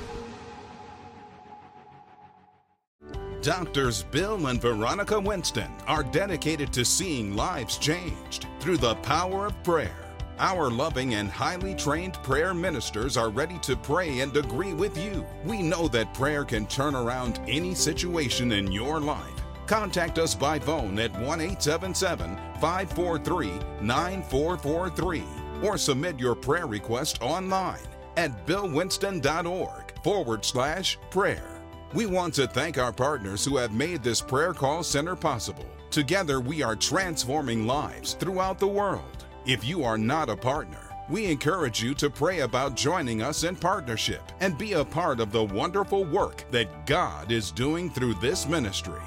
Doctors 3.40 4.02
Bill 4.02 4.48
and 4.48 4.60
Veronica 4.60 5.18
Winston 5.18 5.70
are 5.86 6.02
dedicated 6.02 6.72
to 6.72 6.84
seeing 6.84 7.36
lives 7.36 7.78
changed 7.78 8.46
through 8.60 8.76
the 8.76 8.94
power 8.96 9.46
of 9.46 9.62
prayer. 9.62 9.96
Our 10.38 10.70
loving 10.70 11.14
and 11.14 11.30
highly 11.30 11.74
trained 11.74 12.14
prayer 12.22 12.54
ministers 12.54 13.16
are 13.16 13.30
ready 13.30 13.58
to 13.60 13.76
pray 13.76 14.20
and 14.20 14.36
agree 14.36 14.74
with 14.74 14.96
you. 14.96 15.26
We 15.44 15.62
know 15.62 15.88
that 15.88 16.14
prayer 16.14 16.44
can 16.44 16.66
turn 16.66 16.94
around 16.94 17.40
any 17.48 17.74
situation 17.74 18.52
in 18.52 18.70
your 18.70 19.00
life. 19.00 19.40
Contact 19.66 20.18
us 20.18 20.34
by 20.34 20.58
phone 20.58 20.98
at 20.98 21.12
1 21.12 21.22
877 21.22 22.36
543 22.60 23.52
9443 23.80 25.24
or 25.62 25.78
submit 25.78 26.18
your 26.18 26.34
prayer 26.34 26.66
request 26.66 27.20
online 27.22 27.86
at 28.16 28.46
billwinston.org 28.46 30.02
forward 30.02 30.44
slash 30.44 30.98
prayer. 31.10 31.60
We 31.92 32.06
want 32.06 32.34
to 32.34 32.46
thank 32.46 32.78
our 32.78 32.92
partners 32.92 33.44
who 33.44 33.56
have 33.56 33.72
made 33.72 34.02
this 34.02 34.20
prayer 34.20 34.54
call 34.54 34.82
center 34.82 35.16
possible. 35.16 35.66
Together, 35.90 36.40
we 36.40 36.62
are 36.62 36.76
transforming 36.76 37.66
lives 37.66 38.14
throughout 38.14 38.60
the 38.60 38.68
world. 38.68 39.24
If 39.44 39.64
you 39.64 39.82
are 39.82 39.98
not 39.98 40.28
a 40.28 40.36
partner, 40.36 40.88
we 41.08 41.26
encourage 41.26 41.82
you 41.82 41.94
to 41.94 42.08
pray 42.08 42.40
about 42.40 42.76
joining 42.76 43.22
us 43.22 43.42
in 43.42 43.56
partnership 43.56 44.22
and 44.38 44.56
be 44.56 44.74
a 44.74 44.84
part 44.84 45.18
of 45.18 45.32
the 45.32 45.42
wonderful 45.42 46.04
work 46.04 46.44
that 46.52 46.86
God 46.86 47.32
is 47.32 47.50
doing 47.50 47.90
through 47.90 48.14
this 48.14 48.46
ministry. 48.46 49.02